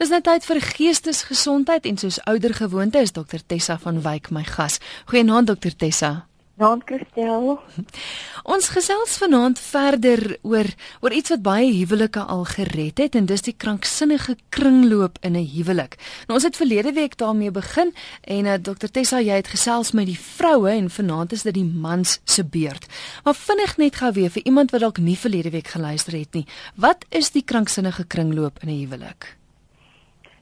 Dis 0.00 0.08
nou 0.08 0.22
tyd 0.24 0.46
vir 0.48 0.62
geestesgesondheid 0.64 1.84
en 1.84 1.98
soos 2.00 2.16
ouer 2.24 2.54
gewoonte 2.56 3.02
is 3.04 3.10
dokter 3.12 3.42
Tessa 3.44 3.74
van 3.82 3.98
Wyk 4.00 4.30
my 4.32 4.46
gas. 4.48 4.78
Goeienaand 5.10 5.50
dokter 5.50 5.74
Tessa. 5.76 6.12
Naam 6.56 6.80
Christel. 6.88 7.58
Ons 8.54 8.70
gesels 8.72 9.18
vanaand 9.20 9.58
verder 9.60 10.22
oor 10.40 10.70
oor 11.04 11.12
iets 11.12 11.34
wat 11.34 11.42
baie 11.44 11.68
huwelike 11.74 12.22
al 12.32 12.46
gered 12.48 13.02
het 13.04 13.18
en 13.20 13.28
dis 13.28 13.44
die 13.44 13.52
kranksinnige 13.52 14.38
kringloop 14.48 15.18
in 15.20 15.36
'n 15.36 15.44
huwelik. 15.52 15.98
Nou 16.28 16.38
ons 16.40 16.48
het 16.48 16.56
verlede 16.56 16.92
week 16.96 17.18
daarmee 17.20 17.50
begin 17.50 17.92
en 18.24 18.46
uh, 18.46 18.54
dokter 18.56 18.90
Tessa 18.90 19.20
jy 19.20 19.36
het 19.36 19.52
gesels 19.52 19.92
met 19.92 20.06
die 20.06 20.20
vroue 20.20 20.70
en 20.70 20.88
vanaand 20.88 21.32
is 21.32 21.42
dit 21.42 21.54
die 21.54 21.68
mans 21.68 22.20
se 22.24 22.44
beurt. 22.44 22.88
Maar 23.24 23.34
vinnig 23.34 23.76
net 23.76 24.00
gou 24.00 24.12
weer 24.12 24.30
vir 24.30 24.44
iemand 24.44 24.70
wat 24.70 24.80
dalk 24.80 24.98
nie 24.98 25.18
verlede 25.18 25.50
week 25.50 25.68
geluister 25.68 26.16
het 26.16 26.32
nie. 26.32 26.46
Wat 26.74 27.04
is 27.10 27.30
die 27.30 27.44
kranksinnige 27.44 28.04
kringloop 28.04 28.64
in 28.64 28.68
'n 28.68 28.80
huwelik? 28.80 29.39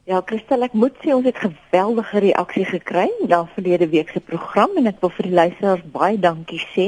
Ja, 0.09 0.23
Christel, 0.25 0.63
ek 0.65 0.73
moet 0.73 0.95
sê 1.05 1.11
ons 1.13 1.27
het 1.29 1.37
geweldige 1.37 2.21
reaksie 2.25 2.63
gekry 2.65 3.11
na 3.29 3.43
verlede 3.53 3.91
week 3.93 4.09
se 4.15 4.23
program 4.25 4.79
en 4.81 4.89
ek 4.89 5.03
wil 5.03 5.11
vir 5.13 5.27
die 5.29 5.37
luisteraars 5.37 5.83
baie 5.93 6.17
dankie 6.23 6.63
sê. 6.71 6.87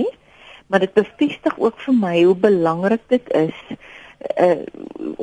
Maar 0.73 0.87
dit 0.87 0.95
bevestig 0.97 1.59
ook 1.61 1.77
vir 1.85 1.99
my 1.99 2.15
hoe 2.23 2.39
belangrik 2.47 3.05
dit 3.13 3.29
is 3.43 3.59
uh 4.47 4.65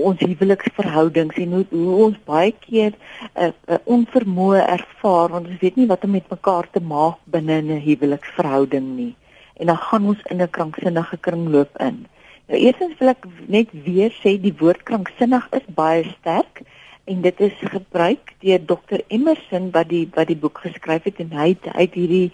ons 0.10 0.22
huweliksverhoudings 0.22 1.42
en 1.42 1.58
hoe, 1.58 1.64
hoe 1.74 1.98
ons 2.06 2.22
baie 2.30 2.54
keer 2.68 2.94
'n 2.94 3.50
uh, 3.50 3.50
uh, 3.50 3.82
onvermoë 3.98 4.62
ervaar 4.78 5.34
want 5.34 5.50
ons 5.50 5.62
weet 5.66 5.82
nie 5.82 5.90
wat 5.90 6.06
om 6.06 6.14
met 6.20 6.30
mekaar 6.38 6.70
te 6.70 6.86
maak 6.94 7.18
binne 7.26 7.62
'n 7.66 7.82
huweliksverhouding 7.82 8.94
nie. 9.02 9.14
En 9.58 9.74
dan 9.74 9.82
gaan 9.90 10.06
ons 10.14 10.22
in 10.30 10.42
'n 10.42 10.56
kranksinnige 10.60 11.18
kringloop 11.18 11.74
in. 11.90 12.06
Nou 12.46 12.60
eerstens 12.62 12.98
wil 13.00 13.16
ek 13.18 13.26
net 13.48 13.70
weer 13.74 14.14
sê 14.22 14.38
die 14.38 14.58
woord 14.60 14.84
kranksinnig 14.84 15.50
is 15.50 15.66
baie 15.74 16.04
sterk 16.20 16.62
en 17.08 17.22
dit 17.22 17.40
is 17.40 17.56
gebruik 17.72 18.34
deur 18.44 18.66
Dr 18.66 19.02
Emerson 19.08 19.70
wat 19.72 19.90
die 19.90 20.04
wat 20.16 20.28
die 20.28 20.40
boek 20.40 20.60
geskryf 20.66 21.08
het 21.08 21.22
en 21.24 21.32
hy 21.40 21.50
het 21.54 21.70
uit 21.72 21.96
hierdie 21.96 22.32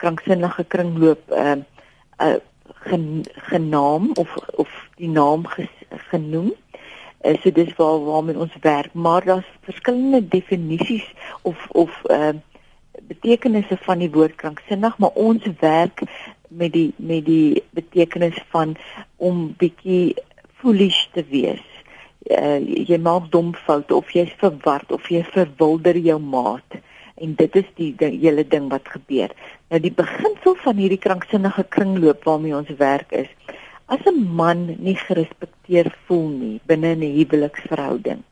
kranksinnige 0.00 0.64
kringloop 0.74 1.32
uh, 1.44 1.60
uh 2.24 2.36
gen, 2.84 3.24
genaam 3.48 4.10
of 4.20 4.36
of 4.60 4.70
die 4.96 5.08
naam 5.08 5.44
ges, 5.48 5.72
genoem. 6.08 6.52
Uh, 7.24 7.36
so 7.42 7.52
dis 7.52 7.72
waar 7.76 8.00
waarmee 8.04 8.40
ons 8.40 8.56
werk, 8.64 8.92
maar 8.92 9.24
daar's 9.24 9.50
verskillende 9.68 10.22
definisies 10.28 11.06
of 11.42 11.68
of 11.84 12.00
uh 12.10 12.32
betekenisse 13.04 13.76
van 13.84 14.00
die 14.00 14.10
woord 14.10 14.36
kranksinnig, 14.40 14.96
maar 14.98 15.12
ons 15.20 15.44
werk 15.60 16.04
met 16.48 16.72
die 16.72 16.92
met 16.96 17.24
die 17.28 17.62
betekenis 17.76 18.40
van 18.48 18.76
om 19.16 19.50
bietjie 19.60 20.14
foolish 20.60 21.04
te 21.12 21.24
wees 21.28 21.73
uh, 22.30 22.60
jy 22.60 22.98
maak 22.98 23.30
dom 23.30 23.54
foute 23.66 23.94
of 23.94 24.10
jy's 24.10 24.32
verward 24.40 24.92
of 24.92 25.10
jy 25.10 25.22
verwilder 25.34 25.96
jou 25.96 26.18
maat 26.18 26.80
en 27.14 27.34
dit 27.38 27.56
is 27.56 27.66
die, 27.78 27.92
die 27.94 28.18
hele 28.18 28.44
ding 28.44 28.70
wat 28.72 28.88
gebeur. 28.90 29.30
Nou 29.70 29.80
die 29.80 29.94
beginsel 29.94 30.56
van 30.64 30.80
hierdie 30.80 31.00
kranksinnige 31.00 31.64
kringloop 31.76 32.24
waarmee 32.24 32.56
ons 32.56 32.72
werk 32.78 33.12
is 33.12 33.30
as 33.86 34.00
'n 34.06 34.20
man 34.40 34.76
nie 34.80 34.96
gerespekteer 34.96 35.92
voel 36.06 36.28
nie 36.28 36.60
binne 36.66 36.94
'n 36.94 37.02
huweliksverhouding, 37.18 38.22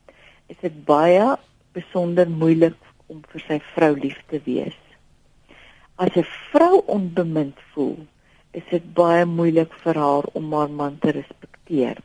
is 0.48 0.56
dit 0.60 0.84
baie 0.84 1.36
besonder 1.72 2.28
moeilik 2.28 2.78
om 3.06 3.22
vir 3.32 3.42
sy 3.48 3.58
vrou 3.74 3.92
lief 4.04 4.20
te 4.28 4.40
wees. 4.44 4.78
As 5.96 6.16
'n 6.16 6.26
vrou 6.50 6.82
onbemind 6.86 7.58
voel, 7.72 7.98
is 8.52 8.64
dit 8.70 8.94
baie 8.94 9.24
moeilik 9.24 9.72
vir 9.84 9.94
haar 9.94 10.24
om 10.32 10.52
haar 10.52 10.70
man 10.70 10.98
te 10.98 11.10
respekteer. 11.10 11.96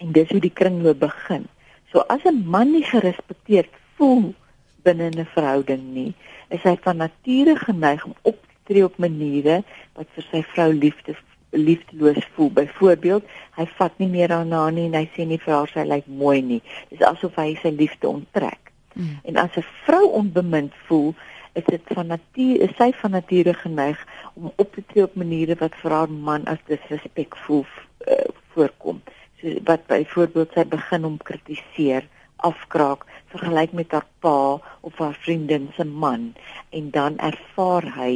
En 0.00 0.12
dis 0.16 0.30
hoe 0.32 0.40
die 0.40 0.52
kringloop 0.52 0.98
begin. 0.98 1.44
So 1.92 2.04
as 2.08 2.24
'n 2.24 2.44
man 2.48 2.72
nie 2.72 2.84
gerespekteer 2.84 3.68
voel 3.96 4.34
binne 4.82 5.10
'n 5.10 5.26
verhouding 5.34 5.82
nie, 5.94 6.14
is 6.48 6.62
hy 6.62 6.76
van 6.82 6.96
nature 6.96 7.56
geneig 7.56 8.04
om 8.04 8.14
op 8.22 8.38
te 8.42 8.56
tree 8.64 8.84
op 8.84 8.96
maniere 8.96 9.62
wat 9.94 10.06
vir 10.14 10.24
sy 10.30 10.42
vrou 10.42 10.72
liefde 10.72 11.16
liefdeloos 11.50 12.24
voel. 12.34 12.50
Byvoorbeeld, 12.50 13.24
hy 13.58 13.66
vat 13.66 13.98
nie 13.98 14.08
meer 14.08 14.32
aan 14.32 14.52
haar 14.52 14.72
nie 14.72 14.86
en 14.86 14.94
hy 14.94 15.08
sê 15.16 15.26
nie 15.26 15.38
vir 15.38 15.54
haar 15.54 15.68
sy 15.68 15.84
lyk 15.84 16.06
mooi 16.06 16.42
nie. 16.42 16.62
Dis 16.88 17.02
asof 17.02 17.34
hy 17.34 17.58
sy 17.62 17.68
liefde 17.74 18.08
onttrek. 18.08 18.72
Mm. 18.94 19.18
En 19.24 19.36
as 19.36 19.56
'n 19.56 19.66
vrou 19.84 20.06
onbemind 20.06 20.72
voel, 20.86 21.14
is 21.52 21.64
dit 21.66 21.82
van 21.84 22.06
nature 22.06 22.58
is 22.58 22.76
sy 22.76 22.92
van 23.02 23.10
nature 23.10 23.54
geneig 23.54 24.06
om 24.34 24.52
op 24.56 24.74
te 24.74 24.82
tree 24.86 25.04
op 25.04 25.14
maniere 25.14 25.56
wat 25.58 25.74
vir 25.82 25.90
haar 25.90 26.10
man 26.10 26.44
as 26.44 26.58
disrespekvol 26.66 27.66
uh, 28.06 28.30
voorkom 28.54 29.02
so 29.40 29.54
wat 29.64 29.86
byvoorbeeld 29.86 30.52
sy 30.54 30.64
begin 30.68 31.06
om 31.08 31.16
kritiseer, 31.24 32.06
afkraak, 32.36 33.04
vergelyk 33.32 33.72
met 33.76 33.92
haar 33.92 34.06
pa 34.24 34.60
of 34.80 34.98
haar 34.98 35.16
vriendin 35.24 35.68
se 35.76 35.84
man 35.84 36.32
en 36.76 36.90
dan 36.90 37.18
ervaar 37.18 37.86
hy 37.96 38.12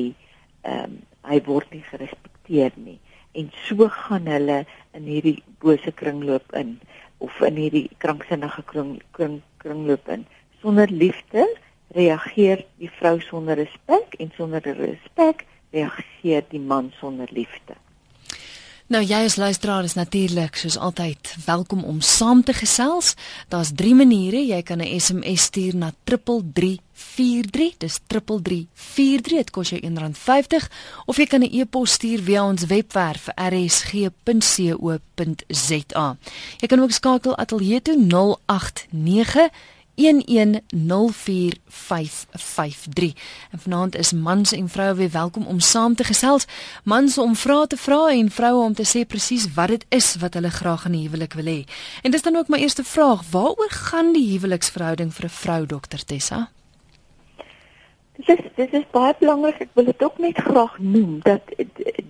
ehm 0.64 0.84
um, 0.84 1.02
hy 1.24 1.38
word 1.46 1.70
nie 1.72 1.84
gerespekteer 1.88 2.74
nie. 2.76 2.98
En 3.32 3.46
so 3.64 3.86
gaan 3.88 4.26
hulle 4.28 4.58
in 4.92 5.06
hierdie 5.08 5.38
bose 5.64 5.92
kringloop 5.96 6.52
in 6.60 6.74
of 7.24 7.38
in 7.48 7.56
hierdie 7.56 7.88
kranksinnige 8.04 8.64
kring, 8.68 8.98
kring 9.16 9.38
kringloop 9.64 10.10
in. 10.12 10.26
Sonder 10.60 10.92
liefde 10.92 11.46
reageer 11.96 12.66
die 12.82 12.92
vrou 12.98 13.16
sonder 13.24 13.56
respek 13.56 14.18
en 14.20 14.34
sonder 14.36 14.68
respek 14.76 15.46
reageer 15.72 16.44
die 16.52 16.60
man 16.60 16.92
sonder 17.00 17.32
liefde 17.32 17.80
Nou 18.84 19.00
jy 19.00 19.22
as 19.24 19.38
luisteraar 19.40 19.86
is 19.88 19.94
natuurlik 19.96 20.58
soos 20.60 20.76
altyd 20.76 21.36
welkom 21.46 21.84
om 21.88 22.00
saam 22.04 22.42
te 22.44 22.52
gesels. 22.52 23.14
Daar's 23.48 23.72
drie 23.72 23.94
maniere. 23.96 24.46
Jy 24.46 24.62
kan 24.62 24.78
'n 24.78 25.00
SMS 25.00 25.42
stuur 25.42 25.76
na 25.76 25.92
3343. 26.04 27.76
Dis 27.78 27.98
3343. 28.06 29.36
Dit 29.36 29.50
kos 29.50 29.68
jou 29.68 29.80
R1.50 29.80 30.68
of 31.06 31.16
jy 31.16 31.26
kan 31.26 31.40
'n 31.40 31.48
e-pos 31.50 31.92
stuur 31.92 32.22
via 32.22 32.44
ons 32.44 32.66
webwerf 32.66 33.28
rsg.co.za. 33.34 34.16
Jy 36.58 36.66
kan 36.66 36.80
ook 36.80 36.90
skakel 36.90 37.36
ateljee 37.36 37.82
toe 37.82 37.96
089 37.96 39.50
0891104553. 39.94 40.04
En 43.50 43.58
vanaand 43.58 43.96
is 43.96 44.12
mans 44.12 44.52
en 44.52 44.68
vroue 44.68 44.94
weer 44.94 45.10
welkom 45.10 45.46
om 45.46 45.60
saam 45.60 45.94
te 45.94 46.04
gesels. 46.04 46.46
Mans 46.84 47.18
om 47.18 47.34
vrae 47.34 47.66
te 47.66 47.76
vra 47.76 48.08
en 48.08 48.30
vroue 48.30 48.64
om 48.64 48.74
te 48.74 48.86
sê 48.86 49.06
presies 49.06 49.54
wat 49.54 49.68
dit 49.68 49.84
is 49.88 50.16
wat 50.16 50.34
hulle 50.34 50.50
graag 50.50 50.84
in 50.84 50.92
'n 50.92 51.02
huwelik 51.02 51.32
wil 51.32 51.44
hê. 51.44 51.64
En 52.02 52.10
dis 52.10 52.22
dan 52.22 52.36
ook 52.36 52.48
my 52.48 52.58
eerste 52.58 52.84
vraag, 52.84 53.30
waaroor 53.30 53.70
gaan 53.70 54.12
die 54.12 54.30
huweliksverhouding 54.30 55.14
vir 55.14 55.24
'n 55.24 55.28
vrou, 55.28 55.66
dokter 55.66 56.04
Tessa? 56.04 56.50
Dit 58.16 58.28
is 58.28 58.44
dit 58.54 58.72
is 58.72 58.84
baie 58.90 59.14
belangrik. 59.18 59.60
Ek 59.60 59.68
wil 59.72 59.84
dit 59.84 60.02
ook 60.02 60.18
net 60.18 60.36
graag 60.38 60.78
noem 60.78 61.18
dat 61.22 61.40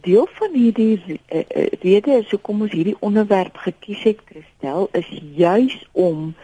deel 0.00 0.28
van 0.32 0.52
hierdie 0.52 1.20
uh, 1.28 1.42
rede 1.80 2.10
is 2.10 2.30
hoekom 2.30 2.60
ons 2.60 2.72
hierdie 2.72 2.96
onderwerp 2.98 3.56
gekies 3.56 4.02
het, 4.02 4.18
Christel, 4.24 4.88
is 4.92 5.20
juis 5.34 5.88
om 5.92 6.26
uh, 6.28 6.34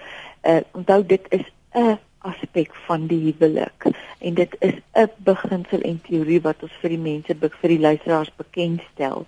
onthou 0.72 1.02
dit 1.06 1.26
is 1.30 1.46
'n 1.74 1.98
aspek 2.18 2.74
van 2.86 3.06
die 3.06 3.20
huwelik 3.32 3.84
en 4.18 4.34
dit 4.34 4.56
is 4.58 4.74
'n 4.94 5.10
beginsel 5.16 5.80
en 5.80 6.00
teorie 6.00 6.40
wat 6.40 6.62
ons 6.62 6.72
vir 6.80 6.90
die 6.90 7.04
mense 7.10 7.36
vir 7.40 7.70
die 7.74 7.80
luisteraars 7.80 8.32
bekendstel 8.36 9.26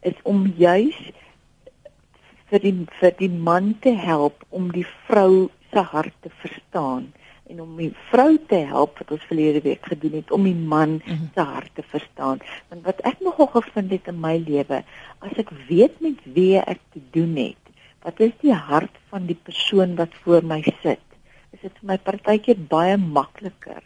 is 0.00 0.18
om 0.22 0.52
juis 0.56 0.98
vir 2.50 2.60
die 2.60 2.86
vir 3.00 3.14
die 3.18 3.30
man 3.30 3.74
te 3.80 3.92
help 3.92 4.44
om 4.48 4.72
die 4.72 4.86
vrou 5.06 5.50
se 5.72 5.80
hart 5.80 6.14
te 6.20 6.30
verstaan 6.42 7.12
en 7.50 7.60
om 7.60 7.76
die 7.76 7.92
vrou 8.10 8.36
te 8.48 8.60
help 8.68 8.98
wat 8.98 9.10
ons 9.16 9.26
verlede 9.28 9.60
week 9.64 9.84
gedoen 9.90 10.16
het 10.20 10.30
om 10.32 10.46
die 10.48 10.56
man 10.56 11.00
mhm. 11.04 11.26
se 11.34 11.40
hart 11.40 11.74
te 11.74 11.82
verstaan. 11.82 12.40
Want 12.68 12.86
wat 12.88 13.02
ek 13.10 13.20
nogal 13.20 13.50
gevind 13.52 13.92
het 13.92 14.08
in 14.08 14.20
my 14.20 14.36
lewe, 14.46 14.80
as 15.18 15.36
ek 15.40 15.52
weet 15.68 16.00
met 16.04 16.20
wie 16.36 16.56
ek 16.60 16.80
te 16.94 17.02
doen 17.16 17.36
het, 17.36 17.63
wat 18.04 18.20
is 18.20 18.32
die 18.42 18.52
hart 18.52 18.96
van 19.08 19.26
die 19.26 19.38
persoon 19.48 19.96
wat 19.96 20.12
voor 20.24 20.44
my 20.44 20.60
sit? 20.82 21.02
Is 21.56 21.62
dit 21.62 21.72
vir 21.80 21.94
my 21.94 21.98
partykeer 21.98 22.58
baie 22.68 22.96
makliker 23.00 23.80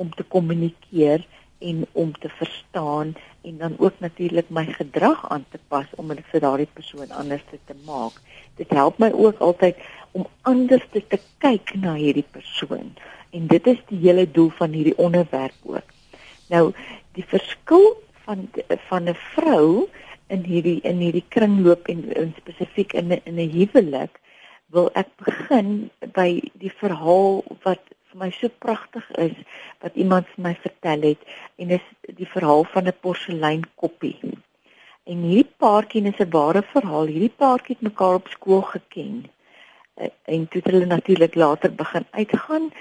om 0.00 0.10
te 0.12 0.26
kommunikeer 0.34 1.24
en 1.62 1.86
om 1.92 2.12
te 2.12 2.28
verstaan 2.28 3.14
en 3.42 3.58
dan 3.58 3.74
ook 3.78 4.00
natuurlik 4.04 4.50
my 4.50 4.64
gedrag 4.66 5.24
aan 5.30 5.44
te 5.50 5.58
pas 5.68 5.86
om 5.96 6.12
dit 6.12 6.26
vir 6.32 6.44
daardie 6.44 6.68
persoon 6.74 7.10
anders 7.10 7.44
te 7.48 7.76
maak. 7.86 8.18
Dit 8.60 8.70
help 8.70 8.98
my 8.98 9.12
ook 9.12 9.38
altyd 9.38 9.78
om 10.12 10.26
anders 10.42 10.84
te, 10.92 11.00
te 11.06 11.20
kyk 11.38 11.74
na 11.74 11.94
hierdie 11.94 12.26
persoon 12.30 12.92
en 13.32 13.46
dit 13.48 13.66
is 13.66 13.80
die 13.88 14.02
hele 14.04 14.26
doel 14.30 14.50
van 14.58 14.74
hierdie 14.76 14.98
onderwerp 14.98 15.56
ook. 15.64 15.94
Nou 16.52 16.72
die 17.16 17.24
verskil 17.24 17.94
van 18.26 18.48
van 18.88 19.08
'n 19.08 19.16
vrou 19.34 19.88
in 20.34 20.44
hierdie 20.48 20.80
in 20.88 21.00
hierdie 21.04 21.24
kringloop 21.34 21.88
en, 21.92 22.04
en 22.22 22.34
spesifiek 22.40 22.94
in 23.00 23.16
in 23.22 23.40
'n 23.40 23.50
huwelik 23.56 24.20
wil 24.76 24.88
ek 25.02 25.10
begin 25.24 25.90
by 26.18 26.28
die 26.62 26.72
verhaal 26.82 27.42
wat 27.66 27.82
vir 28.12 28.20
my 28.22 28.30
so 28.36 28.48
pragtig 28.64 29.10
is 29.24 29.36
wat 29.84 29.98
iemand 30.04 30.30
vir 30.34 30.44
my 30.48 30.54
vertel 30.64 31.04
het 31.10 31.28
en 31.56 31.74
dis 31.74 31.84
die 32.20 32.30
verhaal 32.36 32.64
van 32.74 32.88
'n 32.88 33.00
porselein 33.04 33.64
koppie. 33.82 34.16
En 35.10 35.22
hierdie 35.28 35.52
paartjie 35.64 36.04
is 36.10 36.20
'n 36.24 36.30
ware 36.38 36.62
verhaal. 36.74 37.06
Hierdie 37.14 37.36
paartjie 37.42 37.76
het 37.76 37.88
mekaar 37.90 38.14
op 38.20 38.28
skool 38.28 38.62
geken. 38.74 39.30
uh, 40.00 40.08
en 40.24 40.48
toe 40.48 40.60
het 40.62 40.70
hulle 40.72 40.86
natuurlik 40.86 41.34
later 41.34 41.74
begin 41.74 42.06
uitgaan 42.10 42.72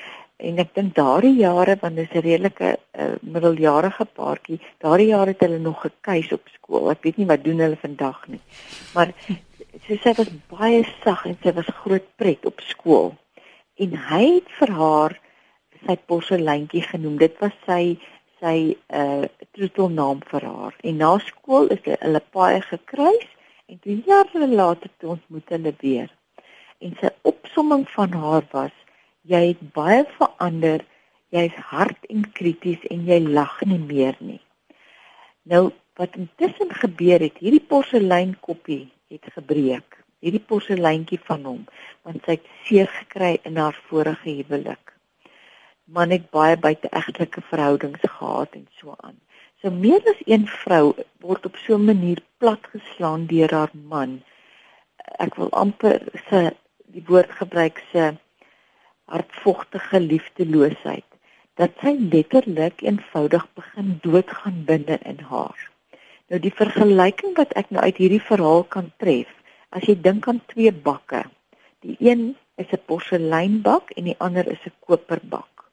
en 0.49 0.59
ek 0.63 0.73
dink 0.77 0.95
daardie 0.97 1.35
jare 1.37 1.77
want 1.81 1.95
dis 1.99 2.13
'n 2.13 2.25
redelike 2.25 2.69
uh, 2.73 3.15
middeljarige 3.21 4.05
paartjie 4.19 4.59
daardie 4.83 5.09
jare 5.13 5.33
het 5.33 5.43
hulle 5.45 5.59
nog 5.59 5.81
gekuis 5.85 6.31
op 6.37 6.45
skool. 6.55 6.91
Ek 6.91 7.03
weet 7.05 7.17
nie 7.17 7.29
wat 7.29 7.43
doen 7.43 7.59
hulle 7.59 7.77
vandag 7.81 8.21
nie. 8.27 8.41
Maar 8.95 9.13
sy 9.87 9.97
sê 9.97 10.13
dit 10.13 10.17
was 10.21 10.31
baie 10.53 10.83
sag 11.03 11.25
en 11.25 11.37
sy 11.43 11.53
was 11.59 11.75
groot 11.83 12.07
pret 12.17 12.45
op 12.45 12.61
skool. 12.61 13.13
En 13.77 13.93
hy 14.09 14.23
het 14.37 14.49
vir 14.59 14.73
haar 14.79 15.19
sy 15.85 15.95
porseleintjie 16.09 16.83
genoem. 16.89 17.17
Dit 17.17 17.37
was 17.41 17.55
sy 17.67 17.97
sy 18.41 18.57
uh 18.89 19.29
troetelnaam 19.53 20.21
vir 20.31 20.45
haar. 20.47 20.75
En 20.87 20.97
na 20.97 21.17
skool 21.19 21.69
is 21.75 21.81
hulle 21.85 22.21
paai 22.33 22.61
gekruis 22.65 23.29
en 23.69 23.79
toe 23.83 23.97
jare 24.07 24.47
later 24.47 24.89
toe 24.97 25.15
ontmoet 25.15 25.53
hulle 25.53 25.73
weer. 25.81 26.09
En 26.81 26.95
sy 27.01 27.11
opsomming 27.29 27.85
van 27.93 28.15
haar 28.23 28.47
was 28.51 28.73
jy 29.27 29.41
het 29.51 29.61
baie 29.75 30.05
verander. 30.17 30.85
Jy's 31.31 31.55
hard 31.71 32.07
en 32.11 32.25
krities 32.35 32.81
en 32.91 33.05
jy 33.07 33.21
lag 33.23 33.61
nie 33.63 33.79
meer 33.79 34.17
nie. 34.19 34.41
Nou 35.47 35.71
wat 35.99 36.15
intussen 36.19 36.71
gebeur 36.75 37.21
het, 37.23 37.37
hierdie 37.39 37.63
porseleinkoppie 37.71 38.89
het 39.11 39.27
gebreek. 39.35 39.97
Hierdie 40.21 40.43
porseleintjie 40.45 41.19
van 41.25 41.45
hom, 41.47 41.61
want 42.05 42.21
sy 42.25 42.35
het 42.37 42.49
seer 42.67 42.89
gekry 42.99 43.37
in 43.47 43.57
haar 43.57 43.77
vorige 43.89 44.29
huwelik. 44.29 44.93
Man 45.89 46.13
het 46.13 46.27
baie 46.35 46.57
buiteegtelike 46.61 47.41
verhoudings 47.49 48.03
gehad 48.03 48.53
en 48.59 48.67
so 48.79 48.93
aan. 49.01 49.17
So 49.61 49.71
meer 49.71 50.01
as 50.09 50.21
een 50.25 50.45
vrou 50.47 50.93
word 51.25 51.45
op 51.45 51.57
so 51.63 51.77
'n 51.77 51.85
manier 51.85 52.21
platgeslaan 52.37 53.25
deur 53.25 53.51
haar 53.53 53.73
man. 53.73 54.21
Ek 55.19 55.35
wil 55.35 55.49
amper 55.51 56.01
se 56.29 56.53
die 56.85 57.03
woord 57.07 57.31
gebruik 57.31 57.83
se 57.91 58.13
hartvogtige 59.11 59.99
liefdeloosheid 59.99 61.07
dat 61.59 61.75
sy 61.83 61.93
letterlik 62.13 62.81
eenvoudig 62.81 63.43
begin 63.59 63.97
doodgaan 64.05 64.63
binne 64.65 64.97
in 65.05 65.19
haar. 65.29 65.67
Nou 66.31 66.39
die 66.39 66.53
vergelyking 66.55 67.35
wat 67.37 67.51
ek 67.59 67.73
nou 67.75 67.83
uit 67.83 67.97
hierdie 67.99 68.23
verhaal 68.23 68.63
kan 68.75 68.87
tref, 69.03 69.29
as 69.75 69.83
jy 69.87 69.97
dink 69.99 70.29
aan 70.31 70.39
twee 70.53 70.71
bakke. 70.71 71.25
Die 71.83 71.97
een 71.99 72.35
is 72.55 72.71
'n 72.71 72.85
porseleinbak 72.87 73.91
en 73.97 74.03
die 74.09 74.19
ander 74.19 74.47
is 74.47 74.63
'n 74.65 74.73
koperbak. 74.87 75.67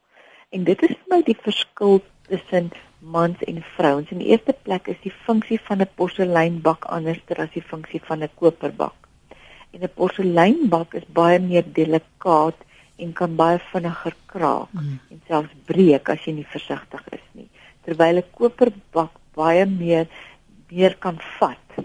En 0.51 0.63
dit 0.63 0.81
is 0.83 0.95
vir 0.97 1.09
my 1.09 1.21
die 1.23 1.37
verskil 1.47 2.01
tussen 2.27 2.71
mans 2.99 3.43
en 3.47 3.63
vrouens. 3.75 4.11
In 4.11 4.17
die 4.17 4.31
eerste 4.33 4.55
plek 4.63 4.87
is 4.87 5.01
die 5.03 5.15
funksie 5.25 5.59
van 5.67 5.81
'n 5.81 5.89
porseleinbak 5.95 6.85
anderster 6.85 7.37
as 7.37 7.51
die 7.53 7.67
funksie 7.71 8.01
van 8.03 8.23
'n 8.23 8.29
koperbak. 8.35 8.97
En 9.71 9.83
'n 9.83 9.93
porseleinbak 9.95 10.93
is 10.93 11.05
baie 11.07 11.39
meer 11.39 11.65
delikaat 11.73 12.57
en 13.03 13.13
kan 13.13 13.35
baie 13.39 13.59
vinniger 13.71 14.15
kraak 14.31 14.73
mm. 14.75 14.97
en 15.11 15.21
selfs 15.27 15.55
breek 15.69 16.09
as 16.13 16.25
jy 16.27 16.35
nie 16.39 16.49
versigtig 16.55 17.05
is 17.17 17.25
nie. 17.37 17.47
Terwyl 17.85 18.21
'n 18.21 18.31
koperbak 18.39 19.13
baie 19.35 19.65
meer 19.65 20.07
meer 20.69 20.95
kan 21.05 21.17
vat 21.39 21.79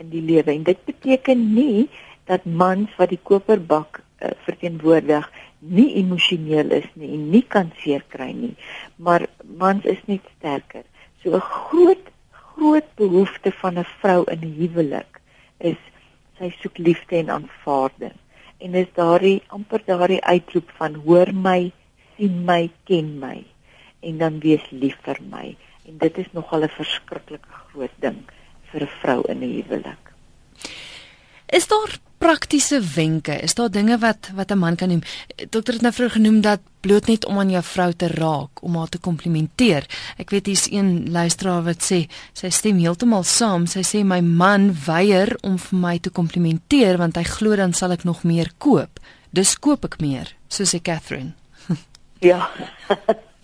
in 0.00 0.10
die 0.10 0.22
lewe 0.30 0.50
en 0.52 0.64
dit 0.66 0.80
beteken 0.86 1.54
nie 1.54 1.88
dat 2.30 2.44
mans 2.44 2.90
wat 2.98 3.12
die 3.12 3.20
koperbak 3.30 4.00
uh, 4.00 4.32
verteenwoordig 4.46 5.28
nie 5.60 5.90
emosioneel 6.00 6.72
is 6.80 6.88
nie 6.94 7.12
en 7.16 7.28
nie 7.30 7.44
kan 7.56 7.70
seer 7.80 8.02
kry 8.08 8.32
nie, 8.32 8.56
maar 8.96 9.26
mans 9.44 9.84
is 9.84 10.00
net 10.06 10.24
sterker. 10.36 10.84
So 11.22 11.36
'n 11.36 11.40
groot 11.40 12.10
groot 12.54 12.88
behoefte 12.96 13.52
van 13.62 13.78
'n 13.78 13.88
vrou 14.00 14.24
in 14.32 14.40
'n 14.40 14.56
huwelik 14.58 15.20
is 15.58 15.80
sy 16.38 16.50
soek 16.60 16.78
liefde 16.78 17.16
en 17.16 17.30
aanvaarding 17.30 18.18
en 18.58 18.72
dis 18.72 18.90
daardie 18.94 19.42
amper 19.48 19.82
daardie 19.86 20.22
uitroep 20.24 20.70
van 20.78 20.94
hoor 21.06 21.32
my, 21.32 21.72
sien 22.16 22.44
my, 22.44 22.70
ken 22.84 23.18
my 23.18 23.44
en 24.04 24.18
dan 24.18 24.40
wees 24.40 24.64
lief 24.70 24.96
vir 25.06 25.20
my. 25.30 25.56
En 25.88 25.98
dit 25.98 26.18
is 26.18 26.32
nogal 26.32 26.64
'n 26.64 26.76
verskriklike 26.76 27.52
groot 27.68 27.96
ding 28.00 28.20
vir 28.70 28.82
'n 28.82 28.92
vrou 29.00 29.20
in 29.28 29.42
'n 29.42 29.54
huwelik. 29.56 30.12
Is 31.54 31.68
daar 31.70 31.98
praktiese 32.18 32.80
wenke? 32.94 33.32
Is 33.32 33.54
daar 33.54 33.70
dinge 33.70 33.98
wat 33.98 34.30
wat 34.34 34.50
'n 34.50 34.58
man 34.58 34.76
kan 34.76 34.88
doen? 34.88 35.02
Dokter 35.50 35.72
het 35.72 35.82
nou 35.82 35.92
vroeër 35.94 36.10
genoem 36.10 36.40
dat 36.40 36.60
bloot 36.80 37.06
net 37.06 37.24
om 37.24 37.38
aan 37.38 37.50
jou 37.50 37.62
vrou 37.62 37.92
te 37.92 38.06
raak, 38.06 38.62
om 38.62 38.76
haar 38.76 38.88
te 38.88 38.98
komplimenteer. 38.98 39.86
Ek 40.16 40.30
weet 40.30 40.46
hier's 40.46 40.70
een 40.70 41.10
luisteraar 41.10 41.62
wat 41.62 41.82
sê 41.92 42.08
sy 42.32 42.50
stem 42.50 42.78
heeltemal 42.78 43.22
saam. 43.22 43.66
Sy 43.66 43.80
sê 43.82 44.04
my 44.04 44.20
man 44.20 44.76
weier 44.86 45.36
om 45.40 45.58
vir 45.58 45.78
my 45.78 45.98
te 45.98 46.10
komplimenteer 46.10 46.96
want 46.96 47.16
hy 47.16 47.22
glo 47.22 47.56
dan 47.56 47.72
sal 47.72 47.90
ek 47.90 48.04
nog 48.04 48.22
meer 48.22 48.50
koop. 48.58 49.00
Dus 49.30 49.58
koop 49.58 49.84
ek 49.84 50.00
meer, 50.00 50.34
soos 50.48 50.74
sê 50.74 50.82
Catherine. 50.82 51.32
ja. 52.30 52.50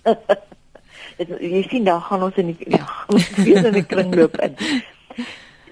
Jy 1.41 1.67
sien 1.71 1.85
daar 1.85 2.01
gaan 2.01 2.23
ons 2.23 2.35
in 2.37 2.47
die 2.47 2.71
ja, 2.71 2.87
ons 3.13 3.31
weer 3.37 3.67
in 3.67 3.73
die 3.73 3.87
kringloop 3.87 4.37
in. 4.41 4.57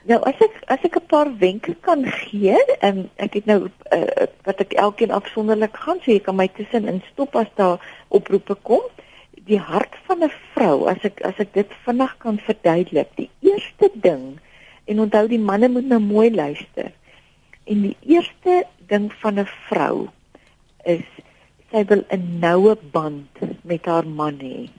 Nou 0.08 0.16
as 0.24 0.38
ek 0.40 0.54
as 0.72 0.84
ek 0.88 0.96
'n 0.96 1.06
paar 1.12 1.28
wenke 1.36 1.74
kan 1.84 2.04
gee, 2.08 2.56
um, 2.80 3.00
ek 3.20 3.34
het 3.36 3.46
nou 3.50 3.68
uh, 3.92 4.26
wat 4.48 4.62
ek 4.64 4.72
elkeen 4.80 5.12
afsonderlik 5.12 5.76
gaan 5.76 6.00
sê, 6.00 6.16
jy 6.16 6.22
kan 6.24 6.38
my 6.38 6.46
tussenin 6.48 7.02
stop 7.10 7.36
as 7.36 7.50
daar 7.60 7.76
oproepe 8.08 8.56
kom. 8.64 8.80
Die 9.50 9.60
hart 9.60 9.92
van 10.08 10.24
'n 10.24 10.32
vrou, 10.54 10.88
as 10.88 11.04
ek 11.04 11.20
as 11.28 11.36
ek 11.44 11.52
dit 11.52 11.76
vinnig 11.84 12.16
kan 12.24 12.40
verduidelik. 12.40 13.12
Die 13.20 13.30
eerste 13.44 13.90
ding 13.92 14.40
en 14.88 15.04
onthou 15.04 15.26
die 15.28 15.44
manne 15.50 15.68
moet 15.68 15.84
nou 15.84 16.00
mooi 16.00 16.32
luister. 16.32 16.88
En 17.68 17.84
die 17.84 17.96
eerste 18.00 18.64
ding 18.88 19.12
van 19.20 19.38
'n 19.38 19.48
vrou 19.68 20.08
is 20.88 21.04
sy 21.70 21.84
wil 21.84 22.04
'n 22.08 22.40
noue 22.40 22.78
band 22.92 23.28
met 23.62 23.84
haar 23.84 24.08
man 24.08 24.40
hê. 24.40 24.70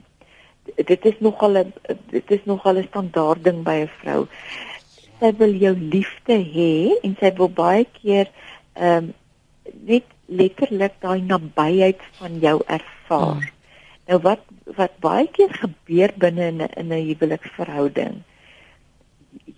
Dit 0.74 1.04
is 1.06 1.18
nogal 1.20 1.54
'n 1.58 1.72
dit 2.10 2.30
is 2.30 2.44
nogal 2.44 2.82
'n 2.82 2.90
standaard 2.90 3.44
ding 3.44 3.62
by 3.62 3.86
'n 3.86 3.90
vrou 4.02 4.26
sy 5.20 5.30
wil 5.36 5.52
jou 5.62 5.74
liefde 5.76 6.36
hê 6.54 6.96
en 7.04 7.16
sy 7.20 7.30
wil 7.38 7.52
baie 7.62 7.86
keer 8.00 8.30
ehm 8.74 9.10
um, 9.10 9.16
net 9.86 10.06
letterlik 10.26 10.96
daai 11.02 11.20
nabyheid 11.22 12.00
van 12.18 12.38
jou 12.42 12.56
ervaar. 12.66 13.44
Hmm. 13.44 13.58
Nou 14.10 14.18
wat 14.24 14.42
wat 14.78 14.96
baie 15.04 15.26
keer 15.36 15.52
gebeur 15.54 16.12
binne 16.24 16.46
in 16.52 16.62
'n 16.62 16.70
in 16.80 16.92
'n 16.92 17.06
huweliksverhouding. 17.08 18.22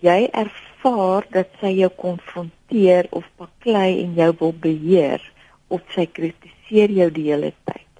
Jy 0.01 0.29
ervaar 0.43 1.25
dat 1.31 1.49
sy 1.61 1.71
jou 1.81 1.89
konfronteer 1.89 3.07
of 3.09 3.25
baklei 3.37 4.03
en 4.03 4.13
jou 4.13 4.31
wil 4.39 4.53
beheer 4.53 5.21
of 5.67 5.81
sy 5.95 6.05
kritiseer 6.05 6.91
jou 6.91 7.09
die 7.11 7.29
hele 7.31 7.53
tyd. 7.63 7.93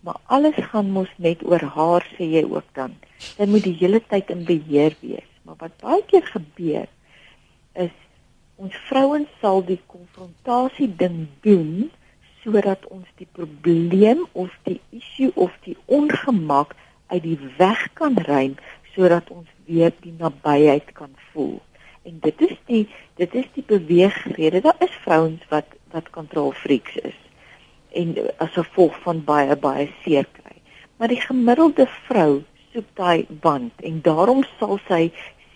Maar 0.00 0.16
alles 0.26 0.58
gaan 0.70 0.90
mos 0.90 1.12
net 1.16 1.44
oor 1.44 1.62
haar 1.62 2.04
sê 2.16 2.24
jy 2.36 2.44
ook 2.44 2.68
dan. 2.72 2.92
Sy 3.18 3.46
moet 3.46 3.64
die 3.64 3.78
hele 3.80 4.00
tyd 4.00 4.30
in 4.30 4.44
beheer 4.44 4.96
wees. 5.00 5.30
Maar 5.42 5.56
wat 5.58 5.80
baie 5.80 6.02
keer 6.10 6.26
gebeur 6.26 6.88
is 7.74 7.92
ons 8.56 8.74
vrouens 8.88 9.30
sal 9.42 9.62
die 9.66 9.80
konfrontasie 9.90 10.88
ding 11.00 11.26
doen 11.46 11.90
sodat 12.44 12.84
ons 12.92 13.08
die 13.18 13.28
probleem 13.32 14.24
of 14.32 14.52
die 14.68 14.80
issue 14.94 15.32
of 15.34 15.54
die 15.64 15.76
ongemak 15.86 16.74
uit 17.12 17.22
die 17.24 17.38
weg 17.58 17.86
kan 17.98 18.18
ruim 18.28 18.56
sodat 18.94 19.30
ons 19.34 19.48
weer 19.66 19.92
die 20.04 20.14
nabyheid 20.18 20.92
kan 20.94 21.10
voel. 21.32 21.58
En 22.04 22.20
dit 22.22 22.40
is 22.46 22.56
die 22.68 22.84
dit 23.18 23.34
is 23.34 23.46
die 23.56 23.64
beweegrede. 23.66 24.60
Daar 24.60 24.82
is 24.84 25.02
vrouens 25.02 25.42
wat 25.50 25.72
wat 25.94 26.10
kontrolfreaks 26.10 26.96
is 27.10 27.20
en 27.94 28.14
as 28.42 28.50
gevolg 28.58 28.96
van 29.06 29.22
baie 29.24 29.56
baie 29.56 29.86
seer 30.02 30.26
kry. 30.38 30.58
Maar 30.98 31.12
die 31.14 31.22
gemiddelde 31.22 31.86
vrou 32.06 32.42
soek 32.72 32.88
daai 32.98 33.26
band 33.28 33.82
en 33.86 34.00
daarom 34.02 34.42
sal 34.58 34.80
sy 34.88 35.08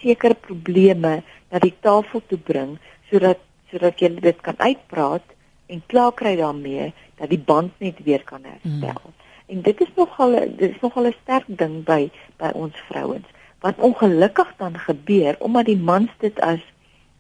sekere 0.03 0.39
probleme 0.39 1.19
na 1.51 1.59
die 1.59 1.75
tafel 1.81 2.23
toe 2.27 2.39
bring 2.39 2.79
sodat 3.11 3.41
sodat 3.71 4.01
jy 4.01 4.09
dit 4.21 4.39
kan 4.41 4.57
uitpraat 4.59 5.25
en 5.69 5.83
klaar 5.93 6.13
kry 6.17 6.37
daarmee 6.37 6.93
dat 7.21 7.29
die 7.29 7.41
band 7.51 7.73
net 7.85 7.99
weer 8.05 8.23
kan 8.25 8.45
herstel. 8.45 9.03
Mm. 9.05 9.27
En 9.49 9.63
dit 9.63 9.81
is 9.81 9.91
nogal 9.97 10.37
dit 10.57 10.71
is 10.71 10.81
nogal 10.81 11.07
'n 11.09 11.17
sterk 11.23 11.45
ding 11.47 11.85
by 11.85 12.11
by 12.37 12.51
ons 12.55 12.77
vrouens. 12.89 13.29
Wat 13.61 13.79
ongelukkig 13.79 14.55
dan 14.57 14.79
gebeur 14.79 15.37
omdat 15.39 15.65
die 15.65 15.83
mans 15.91 16.11
dit 16.19 16.41
as 16.41 16.61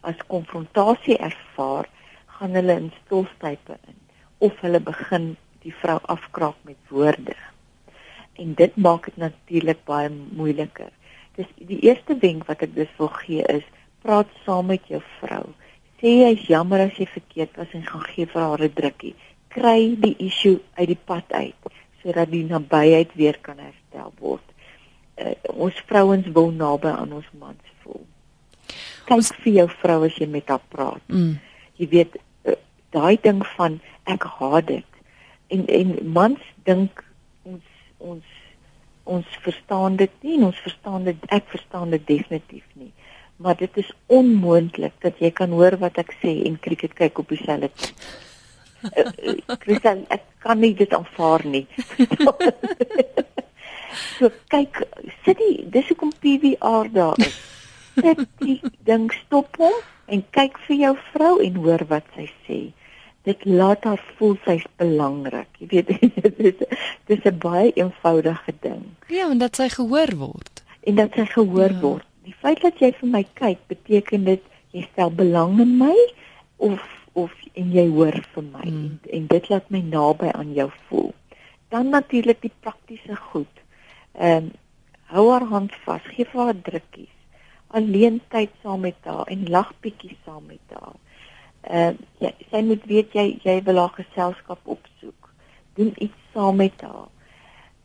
as 0.00 0.26
konfrontasie 0.26 1.18
ervaar, 1.18 1.88
gaan 2.26 2.54
hulle 2.54 2.72
in 2.72 2.92
stilstype 3.04 3.76
in 3.86 3.98
of 4.38 4.60
hulle 4.60 4.80
begin 4.80 5.36
die 5.62 5.74
vrou 5.74 5.98
afkraak 6.02 6.54
met 6.62 6.76
woorde. 6.88 7.34
En 8.32 8.54
dit 8.54 8.76
maak 8.76 9.04
dit 9.04 9.16
natuurlik 9.16 9.84
baie 9.84 10.10
moeiliker. 10.10 10.90
Dis 11.34 11.50
die 11.56 11.80
eerste 11.80 12.16
wenk 12.18 12.46
wat 12.46 12.62
ek 12.62 12.74
dus 12.74 12.92
wil 12.96 13.10
gee 13.22 13.42
is 13.42 13.66
praat 14.08 14.28
saam 14.44 14.70
met 14.72 14.84
jou 14.88 15.00
vrou. 15.20 15.44
Sê 16.00 16.12
jy's 16.22 16.46
jammer 16.48 16.86
as 16.86 16.96
jy 16.96 17.04
verkeerd 17.12 17.58
was 17.60 17.72
en 17.76 17.84
gaan 17.84 18.04
gee 18.08 18.26
vir 18.32 18.42
haar 18.42 18.62
'n 18.64 18.76
drukkie. 18.80 19.14
Kry 19.52 19.96
die 20.00 20.16
issue 20.28 20.60
uit 20.78 20.88
die 20.88 21.02
pad 21.10 21.32
uit 21.32 21.72
sodat 22.02 22.30
die 22.30 22.44
nabyheid 22.44 23.10
weer 23.14 23.36
kan 23.42 23.58
herstel 23.58 24.12
word. 24.20 24.44
Uh, 25.18 25.34
ons 25.66 25.74
vrouens 25.90 26.26
wil 26.32 26.50
naby 26.50 26.88
aan 26.88 27.12
ons 27.12 27.26
mans 27.38 27.72
voel. 27.82 28.04
Kyk 29.04 29.16
ons... 29.16 29.32
vir 29.42 29.52
jou 29.52 29.68
vrou 29.82 29.98
as 30.06 30.16
jy 30.16 30.28
met 30.30 30.48
haar 30.48 30.62
praat. 30.68 31.02
Mm. 31.10 31.40
Jy 31.76 31.88
weet 31.88 32.16
uh, 32.46 32.54
daai 32.94 33.18
ding 33.22 33.42
van 33.56 33.80
ek 34.06 34.24
haat 34.38 34.66
dit. 34.66 35.02
En 35.50 35.66
en 35.66 35.96
mans 36.12 36.40
dink 36.64 37.04
ons 37.42 37.64
ons 37.98 38.24
ons 39.08 39.36
verstaan 39.42 39.96
dit 39.96 40.12
nie 40.22 40.36
en 40.38 40.48
ons 40.52 40.64
verstaan 40.64 41.04
dit 41.04 41.28
ek 41.34 41.48
verstaan 41.50 41.90
dit 41.90 42.06
definitief 42.06 42.64
nie. 42.74 42.92
Maar 43.38 43.56
dit 43.56 43.76
is 43.78 43.90
onmoontlik 44.06 44.94
dat 45.04 45.18
jy 45.22 45.30
kan 45.30 45.50
hoor 45.54 45.78
wat 45.78 45.98
ek 46.02 46.14
sê 46.22 46.40
en 46.46 46.58
krieket 46.58 46.94
kyk 46.98 47.18
op 47.22 47.28
dieselfde 47.30 47.70
Christian, 49.58 50.04
ek 50.14 50.24
kan 50.44 50.60
nie 50.62 50.72
dit 50.78 50.92
aanvaar 50.94 51.44
nie. 51.46 51.66
so 54.16 54.30
kyk, 54.52 54.82
sit 55.26 55.38
die 55.40 55.66
dis 55.72 55.88
hoekom 55.90 56.12
PVR 56.22 56.90
daar 56.94 57.18
is. 57.24 57.38
Sit 57.98 58.24
die 58.42 58.58
ding 58.86 59.08
stop 59.24 59.58
hom 59.58 59.74
en 60.06 60.24
kyk 60.36 60.58
vir 60.68 60.82
jou 60.84 60.94
vrou 61.12 61.34
en 61.44 61.62
hoor 61.64 61.84
wat 61.90 62.06
sy 62.16 62.28
sê. 62.46 62.60
Dit 63.26 63.42
laat 63.44 63.84
haar 63.84 64.00
voel 64.16 64.38
sy's 64.46 64.64
belangrik. 64.80 65.50
Jy 65.58 65.68
weet 65.72 65.90
dit 66.38 66.62
is 66.62 66.84
dis 67.10 67.26
'n 67.26 67.38
baie 67.42 67.72
eenvoudige 67.74 68.54
ding. 68.62 68.84
Ja, 69.10 69.28
en 69.28 69.42
dat 69.42 69.58
sy 69.58 69.68
gehoor 69.68 70.14
word. 70.16 70.62
En 70.86 70.94
dat 71.02 71.18
sy 71.18 71.26
gehoor 71.34 71.74
ja. 71.74 71.80
word. 71.82 72.07
Die 72.28 72.34
feit 72.36 72.60
dat 72.60 72.76
jy 72.82 72.90
vir 72.92 73.08
my 73.08 73.22
kyk, 73.40 73.60
beteken 73.72 74.26
dit 74.26 74.42
jy 74.76 74.82
stel 74.90 75.08
belang 75.16 75.54
in 75.64 75.78
my 75.80 75.94
of 76.60 76.82
of 77.16 77.32
en 77.58 77.70
jy 77.72 77.86
hoor 77.88 78.18
vir 78.34 78.44
my 78.44 78.66
hmm. 78.66 78.82
en, 78.82 78.98
en 79.16 79.28
dit 79.32 79.48
laat 79.48 79.70
my 79.72 79.80
naby 79.80 80.28
aan 80.36 80.50
jou 80.54 80.66
voel. 80.90 81.08
Dan 81.72 81.88
natuurlik 81.94 82.42
die 82.44 82.52
praktiese 82.60 83.16
goed. 83.30 83.64
Ehm 84.12 84.50
um, 84.50 84.52
hou 85.08 85.24
haar 85.32 85.46
hand 85.48 85.72
vas, 85.86 86.04
gee 86.12 86.28
vir 86.28 86.42
haar 86.42 86.58
drukkies. 86.66 87.14
Alleen 87.72 88.20
tyd 88.28 88.52
saam 88.60 88.84
met 88.84 89.08
haar 89.08 89.30
en 89.32 89.48
lag 89.48 89.72
bietjie 89.80 90.18
saam 90.26 90.44
met 90.52 90.76
haar. 90.76 90.98
Ehm 91.64 91.96
uh, 91.96 92.26
ja, 92.26 92.34
sy 92.52 92.60
moet 92.68 92.84
weet 92.92 93.16
jy 93.16 93.28
jy 93.46 93.56
wil 93.64 93.80
haar 93.80 93.96
geselskap 93.96 94.74
opsoek. 94.76 95.32
Doen 95.80 95.94
iets 95.96 96.28
saam 96.36 96.60
met 96.60 96.84
haar. 96.84 97.08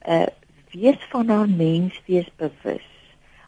Uh 0.04 0.26
wees 0.74 1.12
van 1.16 1.30
haar 1.30 1.48
mens 1.48 2.02
wees 2.10 2.28
bewus. 2.36 2.93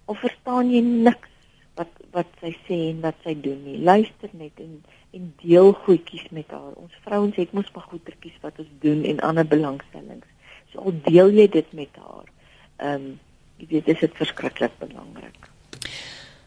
Of 0.05 0.19
verstaan 0.19 0.71
jy 0.73 0.81
niks 0.85 1.31
wat 1.75 1.91
wat 2.15 2.29
sy 2.39 2.53
sê 2.67 2.77
en 2.91 3.01
wat 3.03 3.17
sy 3.23 3.33
doen 3.47 3.59
nie. 3.65 3.79
Luister 3.83 4.31
net 4.33 4.61
en 4.63 4.77
en 5.15 5.27
deel 5.39 5.71
goedjies 5.85 6.27
met 6.35 6.49
haar. 6.51 6.73
Ons 6.75 6.95
vrouens 7.05 7.35
het 7.39 7.51
mos 7.55 7.71
maar 7.75 7.87
goetertjies 7.91 8.39
wat 8.43 8.59
ons 8.59 8.71
doen 8.83 9.03
en 9.07 9.21
ander 9.23 9.47
belangstellings. 9.47 10.27
So 10.71 10.83
al 10.89 10.97
deel 11.07 11.31
jy 11.39 11.47
dit 11.59 11.73
met 11.73 12.01
haar. 12.01 12.27
Ehm 12.77 12.95
um, 12.95 13.13
jy 13.55 13.67
weet 13.71 13.85
dit 13.87 14.01
is 14.03 14.17
verskriklik 14.19 14.73
belangrik. 14.81 15.47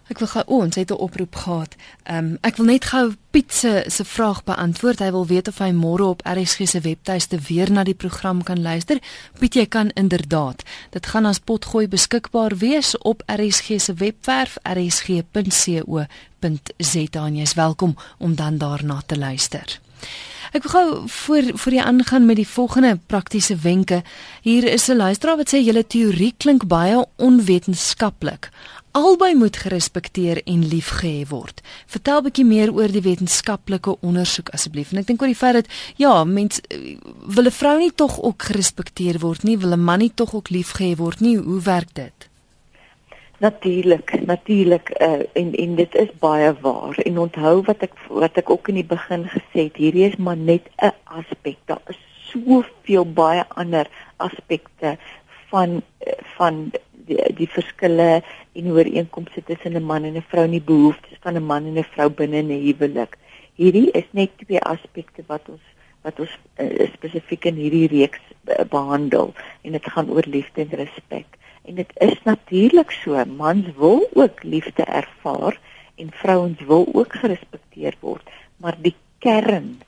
Ek 0.08 0.22
wil 0.22 0.28
gou 0.32 0.42
oh, 0.46 0.62
ons 0.64 0.74
het 0.74 0.90
'n 0.90 0.94
oproep 0.94 1.34
gehad. 1.36 1.76
Ehm 2.02 2.24
um, 2.24 2.38
ek 2.40 2.56
wil 2.56 2.66
net 2.66 2.84
gou 2.84 3.14
Piet 3.30 3.54
se 3.54 3.84
se 3.86 4.04
vraag 4.04 4.44
beantwoord. 4.44 4.98
Hy 4.98 5.10
wil 5.10 5.26
weet 5.26 5.48
of 5.48 5.58
hy 5.58 5.70
môre 5.70 6.04
op 6.04 6.22
RSG 6.24 6.68
se 6.68 6.80
webtuiste 6.80 7.38
weer 7.48 7.70
na 7.72 7.84
die 7.84 7.94
program 7.94 8.42
kan 8.42 8.62
luister. 8.62 8.98
Piet, 9.38 9.54
jy 9.54 9.66
kan 9.66 9.90
inderdaad. 9.90 10.62
Dit 10.90 11.06
gaan 11.06 11.24
as 11.24 11.38
potgooi 11.38 11.88
beskikbaar 11.88 12.56
wees 12.56 12.98
op 12.98 13.22
RSG 13.26 13.80
se 13.80 13.94
webwerf 13.94 14.56
rsg.co.za 14.62 16.06
en 17.26 17.36
jy 17.36 17.42
is 17.42 17.54
welkom 17.54 17.96
om 18.18 18.34
dan 18.34 18.58
daarna 18.58 19.02
te 19.06 19.18
luister. 19.18 19.80
Ek 20.52 20.62
wil 20.62 20.70
gou 20.70 21.08
voor 21.08 21.42
voor 21.54 21.72
jy 21.72 21.82
aangaan 21.82 22.26
met 22.26 22.36
die 22.36 22.48
volgende 22.48 22.98
praktiese 23.06 23.56
wenke. 23.56 24.02
Hier 24.42 24.64
is 24.64 24.88
'n 24.88 24.96
luisteraar 24.96 25.36
wat 25.36 25.54
sê 25.54 25.58
julle 25.60 25.86
teorie 25.86 26.34
klink 26.36 26.66
baie 26.66 27.06
onwetenskaplik 27.16 28.50
albei 28.98 29.34
moet 29.34 29.56
gerespekteer 29.56 30.40
en 30.44 30.64
liefgehê 30.68 31.26
word. 31.28 31.60
Vertel 31.86 32.18
'n 32.18 32.24
bietjie 32.24 32.44
meer 32.44 32.72
oor 32.72 32.90
die 32.92 33.02
wetenskaplike 33.02 33.96
ondersoek 34.00 34.48
asseblief. 34.50 34.92
En 34.92 34.98
ek 34.98 35.06
dink 35.06 35.22
oor 35.22 35.32
die 35.32 35.42
feit 35.44 35.54
dat 35.54 35.68
ja, 35.96 36.24
mens 36.24 36.60
wil 37.26 37.44
'n 37.44 37.58
vrou 37.60 37.78
nie 37.78 37.92
tog 37.94 38.22
ook 38.22 38.42
gerespekteer 38.42 39.18
word 39.18 39.42
nie, 39.42 39.58
wil 39.58 39.72
'n 39.72 39.84
man 39.84 39.98
nie 39.98 40.12
tog 40.14 40.34
ook 40.34 40.48
liefgehê 40.48 40.96
word 40.96 41.20
nie. 41.20 41.36
Hoe 41.36 41.62
werk 41.62 41.94
dit? 41.94 42.28
Natuurlik, 43.38 44.26
natuurlik 44.26 44.90
uh, 45.00 45.22
en 45.32 45.54
en 45.54 45.74
dit 45.74 45.94
is 45.94 46.10
baie 46.18 46.54
waar. 46.60 46.98
En 46.98 47.18
onthou 47.18 47.62
wat 47.62 47.78
ek 47.78 47.94
wat 48.08 48.36
ek 48.36 48.50
ook 48.50 48.68
in 48.68 48.74
die 48.74 48.90
begin 48.96 49.28
gesê 49.28 49.68
het, 49.68 49.76
hierdie 49.76 50.08
is 50.08 50.16
maar 50.16 50.36
net 50.36 50.62
'n 50.82 50.92
aspek. 51.04 51.56
Daar 51.64 51.82
is 51.86 51.98
soveel 52.30 53.04
baie 53.12 53.44
ander 53.48 53.86
aspekte 54.16 54.98
van 55.50 55.82
van 56.36 56.70
die, 57.08 57.18
die 57.40 57.48
verskille 57.50 58.08
en 58.58 58.70
ooreenkomste 58.74 59.42
tussen 59.48 59.76
'n 59.76 59.84
man 59.90 60.04
en 60.04 60.16
'n 60.16 60.28
vrou 60.30 60.44
en 60.44 60.56
die 60.56 60.68
behoeftes 60.72 61.18
van 61.24 61.36
'n 61.36 61.44
man 61.44 61.66
en 61.66 61.78
'n 61.78 61.90
vrou 61.94 62.08
binne 62.10 62.42
'n 62.42 62.62
huwelik. 62.66 63.16
Hierdie 63.54 63.90
is 63.90 64.08
net 64.12 64.30
twee 64.38 64.60
aspekte 64.60 65.22
wat 65.26 65.48
ons 65.48 65.64
wat 66.02 66.20
ons 66.20 66.34
uh, 66.62 66.86
spesifiek 66.94 67.44
in 67.50 67.56
hierdie 67.58 67.88
reeks 67.90 68.22
uh, 68.46 68.64
behandel 68.70 69.34
en 69.62 69.72
dit 69.72 69.86
gaan 69.94 70.10
oor 70.10 70.24
liefde 70.26 70.62
en 70.62 70.78
respek. 70.80 71.26
En 71.68 71.74
dit 71.74 71.90
is 72.00 72.16
natuurlik 72.24 72.90
so, 72.90 73.24
mans 73.24 73.66
wil 73.76 74.06
ook 74.14 74.42
liefde 74.42 74.84
ervaar 74.84 75.58
en 75.96 76.10
vrouens 76.22 76.60
wil 76.70 76.86
ook 76.92 77.12
gerespekteer 77.12 77.98
word, 78.00 78.30
maar 78.56 78.78
die 78.80 78.94
kern 79.18 79.80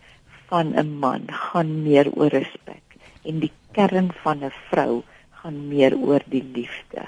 van 0.50 0.74
'n 0.74 0.98
man 0.98 1.24
gaan 1.30 1.82
meer 1.82 2.10
oor 2.12 2.28
respek 2.28 2.82
en 3.22 3.38
die 3.38 3.52
kern 3.72 4.10
van 4.22 4.44
'n 4.44 4.52
vrou 4.70 5.02
gaan 5.42 5.68
meer 5.68 5.96
oor 5.96 6.22
die 6.32 6.44
liefde. 6.54 7.06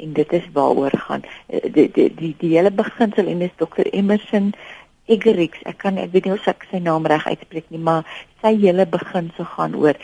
En 0.00 0.12
dit 0.16 0.32
is 0.32 0.46
waaroor 0.52 0.94
gaan 1.06 1.24
eh, 1.46 1.72
die 1.72 1.88
die 1.92 2.08
die, 2.14 2.34
die 2.38 2.52
hele 2.56 2.70
beginsel 2.70 3.26
en 3.26 3.42
dis 3.44 3.56
Dr. 3.56 3.88
Emerson 3.92 4.52
Eggerichs. 5.10 5.62
Ek 5.68 5.80
kan 5.82 5.98
ek 6.00 6.12
weet 6.14 6.28
nie 6.28 6.36
of 6.36 6.46
ek 6.50 6.66
sy 6.70 6.80
naam 6.82 7.08
reg 7.10 7.26
uitspreek 7.26 7.68
nie, 7.74 7.82
maar 7.82 8.06
sy 8.42 8.54
hele 8.62 8.86
beginsel 8.88 9.48
gaan 9.56 9.76
oor 9.78 9.98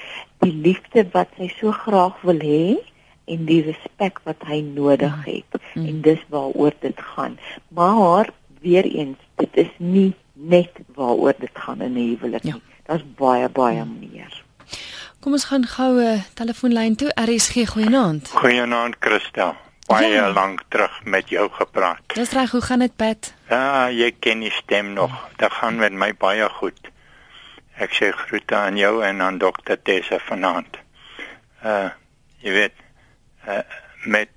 die 0.45 0.53
liefde 0.53 1.07
wat 1.15 1.33
sy 1.39 1.49
so 1.57 1.73
graag 1.85 2.21
wil 2.27 2.43
hê 2.43 2.77
en 3.27 3.47
die 3.49 3.63
respek 3.67 4.21
wat 4.27 4.45
hy 4.47 4.61
nodig 4.63 5.15
mm. 5.15 5.27
het. 5.27 5.61
Mm. 5.75 5.87
En 5.91 6.01
dis 6.05 6.23
waaroor 6.31 6.75
dit 6.83 7.01
gaan. 7.15 7.39
Maar 7.75 8.31
weer 8.63 8.87
eens, 8.87 9.19
dit 9.43 9.63
is 9.67 9.73
nie 9.79 10.13
net 10.33 10.83
waaroor 10.95 11.35
dit 11.39 11.63
gaan 11.65 11.83
in 11.83 11.95
'n 11.95 12.09
huwelik 12.13 12.45
nie. 12.45 12.53
Ja. 12.53 12.83
Daar's 12.87 13.07
baie 13.17 13.49
baie 13.49 13.85
mm. 13.85 13.99
meer. 13.99 14.43
Kom 15.27 15.35
ons 15.35 15.51
gaan 15.51 15.67
gou 15.67 15.93
'n 16.01 16.25
telefoonlyn 16.35 16.97
toe. 16.97 17.11
RSG 17.15 17.67
goeienaand. 17.69 18.29
Goeienaand 18.31 18.97
Christel. 19.01 19.57
Baie 19.87 20.13
ja. 20.13 20.33
lank 20.33 20.61
terug 20.69 21.05
met 21.05 21.29
jou 21.29 21.51
gepraat. 21.51 22.01
Dis 22.15 22.31
reg, 22.31 22.51
hoe 22.51 22.61
gaan 22.61 22.79
dit, 22.79 22.97
Pat? 22.97 23.35
Ja, 23.49 23.91
jy 23.91 24.15
ken 24.19 24.39
die 24.41 24.51
stem 24.51 24.93
nog. 24.93 25.11
Dit 25.37 25.53
gaan 25.53 25.77
met 25.77 25.93
my 25.93 26.15
baie 26.15 26.49
goed. 26.49 26.79
Ek 27.75 27.91
sê 27.91 28.13
groete 28.13 28.55
aan 28.55 28.77
jou 28.77 29.03
en 29.03 29.23
aan 29.23 29.39
dokter 29.39 29.83
Tessa 29.83 30.19
vanaand. 30.19 30.79
Uh 31.65 31.91
jy 32.39 32.53
weet 32.53 32.79
uh 33.49 33.59
met 34.05 34.31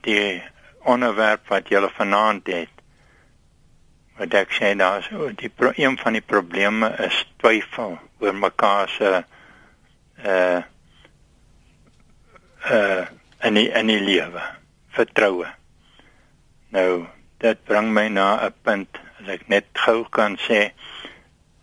die 0.00 0.42
onderwerp 0.82 1.48
wat 1.48 1.68
jy 1.68 1.84
vanaand 1.98 2.46
het. 2.46 2.72
Wat 4.16 4.34
ek 4.34 4.56
sê 4.56 4.72
daar 4.76 5.02
so 5.02 5.28
die 5.36 5.52
een 5.76 5.98
van 5.98 6.12
die 6.12 6.24
probleme 6.24 6.88
is 6.98 7.20
twyfel 7.36 7.98
oor 8.18 8.34
mekaar 8.34 8.88
se 8.88 9.04
uh, 9.04 9.22
uh 10.24 10.62
uh 12.70 13.04
in 13.42 13.54
die 13.54 13.70
die 13.70 14.00
lewe. 14.00 14.42
Vertroue. 14.94 15.48
Nou 16.70 17.06
dit 17.38 17.64
bring 17.64 17.92
my 17.92 18.08
na 18.08 18.46
'n 18.46 18.54
punt 18.62 19.00
as 19.20 19.28
ek 19.28 19.48
net 19.48 19.66
gou 19.84 20.04
kan 20.04 20.36
sê 20.36 20.70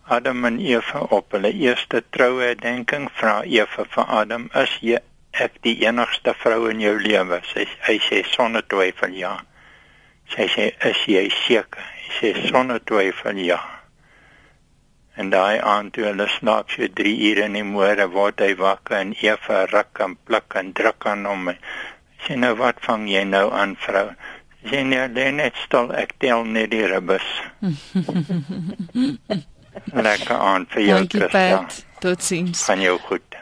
Adam 0.04 0.44
en 0.44 0.58
Eva 0.58 1.00
op 1.10 1.32
hulle 1.32 1.52
eerste 1.52 2.02
troue 2.10 2.54
denking 2.54 3.08
vra 3.14 3.42
Eva 3.44 3.84
vir 3.84 4.04
Adam 4.04 4.50
is 4.54 4.78
jy 4.80 4.98
ek 5.32 5.62
die 5.62 5.86
enigste 5.86 6.34
vrou 6.34 6.68
in 6.68 6.80
jou 6.80 6.98
lewe? 6.98 7.40
Sy 7.52 7.66
hy 7.86 7.98
sê 7.98 8.24
sonder 8.24 8.62
twyfel 8.62 9.14
ja. 9.14 9.40
Sy 10.28 10.48
sê 10.48 10.72
is 10.84 11.04
jy 11.06 11.28
seker? 11.46 11.84
Hy 12.04 12.08
sê 12.20 12.48
sonder 12.48 12.80
twyfel 12.84 13.38
ja 13.38 13.79
En 15.18 15.30
daai 15.30 15.58
aand 15.58 15.92
toe 15.94 16.04
hulle 16.06 16.26
slaap 16.36 16.70
so 16.70 16.86
3 17.00 17.14
ure 17.30 17.46
in 17.48 17.56
die 17.58 17.66
môre 17.66 18.06
word 18.14 18.42
hy 18.44 18.52
wakker 18.60 19.00
en 19.00 19.14
Eva 19.22 19.64
ruk 19.72 20.02
en 20.06 20.16
pluk 20.26 20.58
en 20.60 20.72
druk 20.72 21.06
aan 21.12 21.26
hom. 21.30 21.50
Sê 22.26 22.36
nou 22.36 22.54
wat 22.60 22.82
vang 22.86 23.08
jy 23.10 23.24
nou 23.28 23.48
aan 23.62 23.74
vrou? 23.86 24.08
Sê 24.70 24.82
nee, 24.84 25.32
net 25.32 25.56
stil 25.64 25.90
ek 25.96 26.14
tel 26.22 26.44
net 26.44 26.70
die 26.74 26.86
ribbes. 26.86 27.26
Lekker 30.06 30.36
aand 30.36 30.74
vir 30.74 30.86
jou 30.86 31.00
Christa. 31.14 31.62
Totsiens. 32.00 32.64
Van 32.68 32.82
jou 32.84 32.98
goed. 33.08 33.40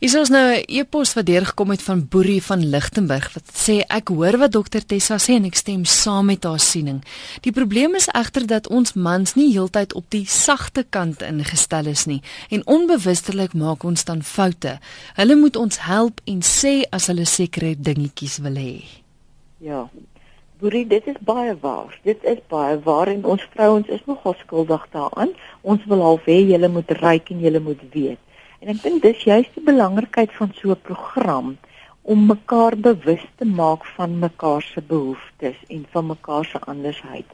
Is 0.00 0.14
ons 0.16 0.30
nou 0.32 0.40
'n 0.56 0.64
e-pos 0.66 1.12
wat 1.12 1.26
deurgekom 1.26 1.70
het 1.70 1.82
van 1.82 2.08
Boerie 2.08 2.42
van 2.42 2.64
Lichtenburg 2.64 3.34
wat 3.34 3.48
sê 3.52 3.84
ek 3.86 4.08
hoor 4.08 4.38
wat 4.38 4.52
dokter 4.52 4.86
Tessa 4.86 5.18
sê 5.18 5.34
en 5.36 5.44
ek 5.44 5.54
stem 5.54 5.84
saam 5.84 6.26
met 6.26 6.44
haar 6.44 6.58
siening. 6.58 7.04
Die 7.42 7.52
probleem 7.52 7.94
is 7.94 8.08
egter 8.08 8.46
dat 8.46 8.68
ons 8.68 8.94
mans 8.94 9.34
nie 9.34 9.52
heeltyd 9.52 9.92
op 9.92 10.04
die 10.08 10.24
sagte 10.24 10.86
kant 10.88 11.20
ingestel 11.22 11.86
is 11.86 12.06
nie 12.06 12.22
en 12.48 12.66
onbewustelik 12.66 13.52
maak 13.52 13.84
ons 13.84 14.04
dan 14.04 14.22
foute. 14.22 14.78
Hulle 15.16 15.36
moet 15.36 15.56
ons 15.56 15.78
help 15.78 16.20
en 16.24 16.40
sê 16.40 16.84
as 16.90 17.06
hulle 17.06 17.26
sekere 17.26 17.74
dingetjies 17.76 18.38
wil 18.38 18.56
hê. 18.56 18.84
Ja. 19.58 19.88
Boerie, 20.58 20.86
dit 20.86 21.06
is 21.06 21.16
baie 21.20 21.56
waar. 21.60 22.00
Dit 22.04 22.24
is 22.24 22.38
baie 22.48 22.80
waar 22.80 23.08
en 23.08 23.24
ons 23.24 23.48
vrouens 23.52 23.88
is 23.88 24.00
nogal 24.06 24.34
skuldig 24.40 24.86
daaraan. 24.92 25.28
Ons 25.60 25.84
wil 25.84 26.02
al 26.02 26.20
hê 26.24 26.40
julle 26.48 26.68
moet 26.68 26.90
ryk 26.90 27.30
en 27.30 27.40
julle 27.40 27.60
moet 27.60 27.80
weet. 27.92 28.18
En 28.60 28.68
ek 28.68 28.82
dink 28.82 29.02
dis 29.02 29.22
juist 29.24 29.54
die 29.56 29.64
belangrikheid 29.64 30.32
van 30.36 30.50
so 30.56 30.72
'n 30.72 30.80
program 30.88 31.56
om 32.02 32.26
mekaar 32.26 32.76
bewus 32.76 33.24
te 33.36 33.44
maak 33.44 33.86
van 33.96 34.18
mekaar 34.18 34.62
se 34.62 34.80
behoeftes 34.82 35.56
en 35.68 35.86
van 35.90 36.06
mekaar 36.06 36.44
se 36.44 36.60
andersheid. 36.60 37.30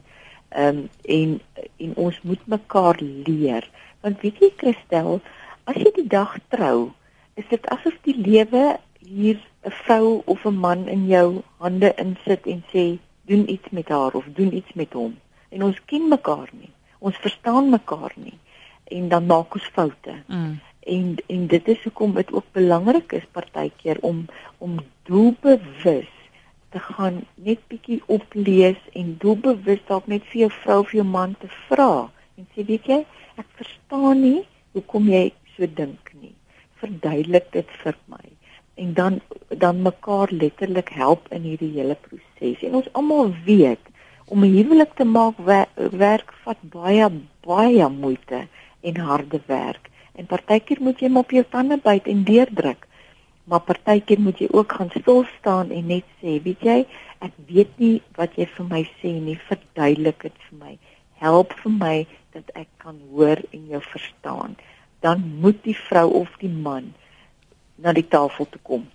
Ehm 0.48 0.78
um, 0.78 0.88
en 1.02 1.40
en 1.76 1.96
ons 1.96 2.20
moet 2.22 2.46
mekaar 2.46 2.96
leer. 3.00 3.70
Want 4.00 4.20
weet 4.20 4.38
jy 4.38 4.52
Christel, 4.56 5.20
as 5.64 5.76
jy 5.76 5.92
die 5.94 6.06
dag 6.08 6.38
trou, 6.48 6.92
is 7.34 7.48
dit 7.50 7.66
asof 7.74 7.96
die 8.02 8.16
lewe 8.16 8.78
hier 8.98 9.40
'n 9.66 9.70
vrou 9.82 10.22
of 10.24 10.44
'n 10.44 10.58
man 10.66 10.88
in 10.88 11.06
jou 11.06 11.42
hande 11.58 11.94
insit 11.94 12.46
en 12.46 12.62
sê 12.72 12.98
doen 13.26 13.50
iets 13.50 13.70
met 13.70 13.88
haar 13.88 14.14
of 14.14 14.24
doen 14.34 14.54
iets 14.54 14.72
met 14.74 14.92
hom. 14.92 15.18
En 15.48 15.62
ons 15.62 15.84
ken 15.84 16.08
mekaar 16.08 16.48
nie. 16.52 16.70
Ons 16.98 17.16
verstaan 17.16 17.70
mekaar 17.70 18.12
nie 18.14 18.38
en 18.84 19.08
dan 19.08 19.26
maak 19.26 19.54
ons 19.54 19.70
foute. 19.72 20.14
Mm. 20.26 20.60
En 20.86 21.16
en 21.26 21.46
dit 21.46 21.68
is 21.68 21.82
hoekom 21.82 22.14
dit 22.14 22.32
ook 22.32 22.46
belangrik 22.52 23.12
is 23.12 23.26
partykeer 23.38 23.98
om 24.00 24.24
om 24.58 24.78
doelbewus 25.10 26.12
te 26.70 26.82
gaan 26.88 27.22
net 27.34 27.62
bietjie 27.72 28.02
oplees 28.06 28.78
en 28.92 29.16
doelbewus 29.22 29.82
dalk 29.90 30.06
net 30.12 30.24
vir 30.30 30.40
jou 30.44 30.52
vrou 30.60 30.78
of 30.84 30.92
jou 30.98 31.06
man 31.10 31.34
te 31.42 31.50
vra 31.66 31.90
en 32.36 32.46
sê 32.54 32.66
weet 32.70 32.90
jy 32.92 33.00
ek 33.42 33.48
verstaan 33.60 34.22
nie 34.22 34.40
hoekom 34.76 35.08
jy 35.10 35.24
so 35.56 35.68
dink 35.80 36.12
nie. 36.20 36.34
Verduidelik 36.80 37.48
dit 37.56 37.76
vir 37.82 37.98
my 38.12 38.24
en 38.76 38.92
dan 38.94 39.20
dan 39.48 39.82
mekaar 39.82 40.32
letterlik 40.42 40.92
help 40.92 41.28
in 41.32 41.46
hierdie 41.48 41.72
hele 41.78 41.96
proses. 42.06 42.62
En 42.62 42.74
ons 42.80 42.92
almal 42.92 43.32
weet 43.46 43.92
om 44.26 44.44
'n 44.44 44.56
huwelik 44.58 44.92
te 44.94 45.04
maak 45.04 45.38
wer 45.48 45.68
werk 46.04 46.32
vat 46.44 46.60
baie 46.78 47.08
baie 47.46 47.88
moeite 47.88 48.46
en 48.80 48.96
harde 48.96 49.40
werk. 49.46 49.90
En 50.16 50.28
partykeer 50.28 50.80
moet 50.80 51.00
jy 51.00 51.10
op 51.14 51.32
jou 51.34 51.44
tande 51.50 51.78
byt 51.82 52.08
en 52.10 52.24
deurdruk. 52.24 52.86
Maar 53.46 53.62
partykeer 53.68 54.20
moet 54.20 54.40
jy 54.42 54.48
ook 54.50 54.72
gaan 54.78 54.90
stil 54.94 55.24
staan 55.38 55.70
en 55.70 55.86
net 55.86 56.06
sê, 56.20 56.38
weet 56.42 56.62
jy, 56.66 56.78
ek 57.24 57.34
weet 57.48 57.78
nie 57.82 57.94
wat 58.18 58.34
jy 58.36 58.48
vir 58.56 58.68
my 58.70 58.82
sê 59.00 59.12
nie, 59.12 59.36
verduidelik 59.48 60.28
dit 60.28 60.46
vir 60.48 60.58
my. 60.60 60.72
Help 61.22 61.54
vir 61.62 61.74
my 61.78 61.96
dat 62.36 62.50
ek 62.54 62.68
kan 62.82 62.98
hoor 63.12 63.40
en 63.52 63.68
jou 63.70 63.82
verstaan. 63.92 64.56
Dan 65.04 65.22
moet 65.40 65.60
die 65.64 65.76
vrou 65.86 66.08
of 66.22 66.32
die 66.40 66.52
man 66.52 66.92
na 67.76 67.92
die 67.96 68.06
tafel 68.08 68.48
toe 68.50 68.62
kom 68.64 68.86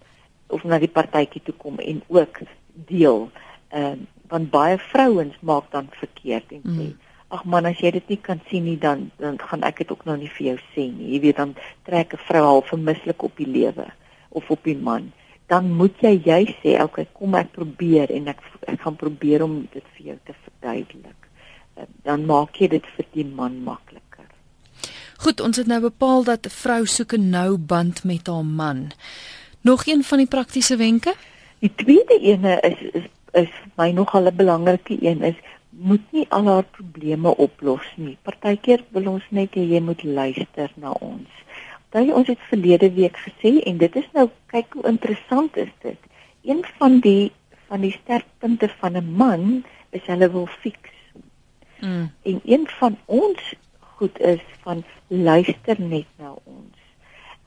of 0.51 0.65
na 0.67 0.81
die 0.81 0.91
partytjie 0.91 1.41
toe 1.45 1.55
kom 1.55 1.79
en 1.79 2.01
ook 2.09 2.43
deel. 2.89 3.29
Ehm 3.69 4.01
uh, 4.01 4.09
want 4.31 4.47
baie 4.47 4.77
vrouens 4.79 5.35
maak 5.43 5.65
dan 5.71 5.89
verkeerd 5.91 6.53
en 6.55 6.61
sê 6.63 6.85
mm. 6.85 7.10
Ag 7.31 7.45
man 7.45 7.65
as 7.69 7.79
jy 7.79 7.91
dit 7.97 8.13
nie 8.13 8.19
kan 8.27 8.41
sien 8.50 8.65
nie 8.67 8.77
dan 8.77 9.09
dan 9.19 9.39
gaan 9.39 9.63
ek 9.63 9.81
dit 9.83 9.91
ook 9.91 10.05
nou 10.05 10.17
nie 10.17 10.29
vir 10.38 10.47
jou 10.51 10.57
sê 10.73 10.85
nie. 10.91 11.13
Jy 11.15 11.19
weet 11.25 11.38
dan 11.38 11.55
trek 11.88 12.13
'n 12.13 12.25
vrou 12.27 12.43
half 12.45 12.69
vermislik 12.73 13.23
op 13.23 13.35
die 13.38 13.47
lewe 13.47 13.88
of 14.29 14.51
op 14.51 14.63
die 14.63 14.77
man. 14.77 15.11
Dan 15.47 15.71
moet 15.71 15.95
jy 16.01 16.21
jy 16.25 16.43
sê 16.61 16.77
okay 16.83 17.07
kom 17.13 17.35
ek 17.35 17.51
probeer 17.51 18.11
en 18.11 18.27
ek 18.27 18.39
ek 18.67 18.81
gaan 18.81 18.95
probeer 18.95 19.43
om 19.43 19.67
dit 19.73 19.88
vir 19.97 20.05
jou 20.05 20.17
te 20.25 20.33
verduidelik. 20.43 21.19
Uh, 21.77 21.83
dan 22.03 22.25
maak 22.25 22.55
jy 22.55 22.67
dit 22.67 22.85
vir 22.95 23.05
die 23.13 23.25
man 23.25 23.63
maklik. 23.63 24.01
Goed, 25.21 25.41
ons 25.41 25.57
het 25.57 25.67
nou 25.69 25.77
bepaal 25.81 26.23
dat 26.23 26.45
'n 26.45 26.50
vrou 26.50 26.85
soek 26.85 27.13
'n 27.13 27.29
nou 27.29 27.57
band 27.57 28.03
met 28.03 28.27
haar 28.27 28.45
man. 28.45 28.91
Nog 29.61 29.85
een 29.85 30.03
van 30.03 30.17
die 30.17 30.27
praktiese 30.27 30.75
wenke? 30.75 31.13
Die 31.59 31.75
tweede 31.75 32.19
ene 32.19 32.59
is 32.59 32.79
is 32.93 33.07
is 33.31 33.50
my 33.77 33.91
nogal 33.91 34.25
'n 34.25 34.35
belangrike 34.35 34.97
een 35.01 35.21
is 35.21 35.35
moet 35.81 36.03
nie 36.11 36.25
al 36.29 36.45
haar 36.45 36.67
probleme 36.77 37.35
oplos 37.35 37.85
nie. 37.95 38.17
Partykeer 38.27 38.83
wil 38.95 39.07
ons 39.15 39.27
net 39.29 39.55
hê 39.57 39.63
jy 39.73 39.81
moet 39.81 40.03
luister 40.03 40.71
na 40.75 40.93
ons. 41.01 41.29
Daai 41.91 42.11
ons 42.15 42.29
het 42.29 42.50
verlede 42.50 42.91
week 42.95 43.17
gesê 43.25 43.57
en 43.67 43.79
dit 43.81 43.95
is 44.01 44.07
nou 44.17 44.27
kyk 44.53 44.77
hoe 44.77 44.85
interessant 44.91 45.57
is 45.57 45.71
dit. 45.83 46.09
Een 46.47 46.63
van 46.77 47.00
die 47.03 47.31
van 47.71 47.83
die 47.85 47.93
sterkpunte 47.95 48.67
van 48.79 48.98
'n 49.00 49.15
man 49.15 49.63
is 49.89 50.05
hulle 50.05 50.31
wil 50.31 50.48
fiks. 50.48 50.96
Mm. 51.79 52.11
En 52.22 52.41
een 52.46 52.67
van 52.79 52.98
ons 53.05 53.53
goed 53.79 54.20
is 54.20 54.44
van 54.61 54.83
luister 55.07 55.81
net 55.81 56.07
na 56.17 56.35
ons. 56.44 56.77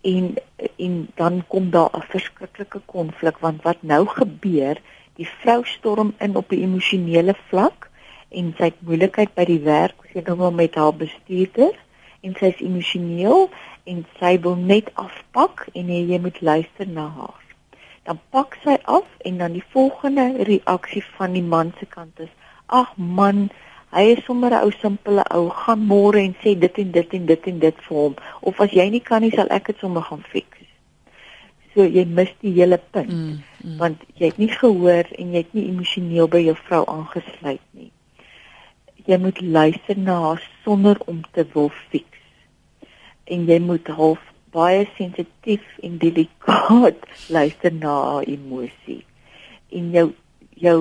En 0.01 0.35
en 0.77 1.09
dan 1.14 1.44
kom 1.49 1.70
daar 1.70 1.90
'n 1.92 2.09
verskriklike 2.09 2.81
konflik 2.85 3.38
want 3.38 3.62
wat 3.62 3.83
nou 3.83 4.07
gebeur, 4.07 4.81
die 5.14 5.29
vrou 5.29 5.64
storm 5.64 6.14
in 6.18 6.37
op 6.37 6.51
'n 6.53 6.62
emosionele 6.62 7.35
vlak 7.49 7.90
en 8.35 8.53
sy 8.59 8.70
het 8.70 8.83
moeilikheid 8.87 9.35
by 9.38 9.47
die 9.49 9.62
werk, 9.64 9.97
sy 10.11 10.20
het 10.20 10.31
nou 10.31 10.51
met 10.53 10.77
haar 10.81 10.94
bestuurder 10.99 11.73
en 12.25 12.37
sy 12.38 12.53
is 12.53 12.62
emosioneel 12.64 13.49
en 13.90 14.05
sy 14.20 14.37
wil 14.44 14.57
net 14.57 14.90
afpak 15.01 15.66
en 15.75 15.90
jy, 15.92 16.05
jy 16.12 16.20
moet 16.25 16.40
luister 16.40 16.88
na 16.88 17.09
haar. 17.18 17.42
Dan 18.05 18.20
pak 18.35 18.59
sy 18.64 18.77
af 18.85 19.09
en 19.25 19.38
dan 19.40 19.57
die 19.57 19.64
volgende 19.73 20.44
reaksie 20.49 21.05
van 21.16 21.37
die 21.37 21.44
man 21.44 21.73
se 21.79 21.87
kant 21.88 22.20
is: 22.20 22.33
"Ag 22.66 22.97
man, 22.97 23.49
Hy 23.94 24.11
is 24.12 24.25
sommer 24.27 24.51
'n 24.51 24.62
ou 24.66 24.73
simpele 24.83 25.23
ou, 25.31 25.51
gaan 25.55 25.83
môre 25.87 26.18
en 26.18 26.33
sê 26.42 26.59
dit 26.59 26.79
en 26.83 26.90
dit 26.97 27.12
en 27.18 27.27
dit 27.27 27.44
en 27.51 27.59
dit 27.64 27.77
vir 27.87 27.97
hom 27.97 28.14
of 28.51 28.61
as 28.64 28.73
jy 28.75 28.87
nie 28.90 29.01
kan 29.11 29.23
nie 29.23 29.31
sal 29.31 29.51
ek 29.55 29.70
dit 29.70 29.79
sommer 29.79 30.03
gaan 30.03 30.25
fix. 30.33 30.49
So 31.75 31.87
jy 31.87 32.03
mis 32.16 32.33
die 32.42 32.55
hele 32.57 32.81
punt 32.97 33.12
mm, 33.14 33.38
mm. 33.62 33.77
want 33.79 34.03
jy 34.18 34.33
het 34.33 34.40
nie 34.42 34.51
gehoor 34.51 35.07
en 35.14 35.31
jy 35.31 35.44
het 35.44 35.55
nie 35.55 35.68
emosioneel 35.70 36.31
by 36.33 36.42
jou 36.42 36.57
vrou 36.64 36.83
aangesluit 36.90 37.62
nie. 37.79 37.92
Jy 39.05 39.19
moet 39.21 39.40
luister 39.40 39.99
na 40.01 40.14
haar 40.21 40.43
sonder 40.64 40.97
om 41.05 41.19
te 41.37 41.45
wil 41.53 41.69
fix. 41.90 42.09
En 43.29 43.43
jy 43.45 43.59
moet 43.61 43.88
half 43.93 44.21
baie 44.55 44.87
sensitief 44.97 45.64
en 45.85 45.99
delikaat 46.01 47.03
luister 47.37 47.73
na 47.73 47.93
haar 47.93 48.29
emosie. 48.33 49.03
En 49.69 49.90
jou 49.93 50.07
jou 50.64 50.79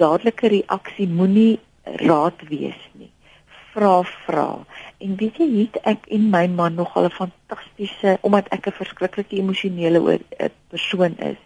dadelike 0.00 0.48
reaksie 0.48 1.08
moenie 1.10 1.58
raad 2.08 2.40
wees 2.48 2.78
nie. 2.94 3.10
Vra 3.74 4.00
vra. 4.24 4.46
En 5.04 5.16
weet 5.20 5.36
jy, 5.42 5.48
het 5.58 5.76
ek 5.92 6.06
en 6.14 6.30
my 6.32 6.46
man 6.48 6.78
nogal 6.78 7.10
'n 7.10 7.18
fantastiese 7.18 8.16
omdat 8.22 8.48
ek 8.48 8.68
'n 8.68 8.78
verskriklike 8.80 9.36
emosionele 9.36 10.20
eh, 10.38 10.48
persoon 10.72 11.18
is, 11.18 11.40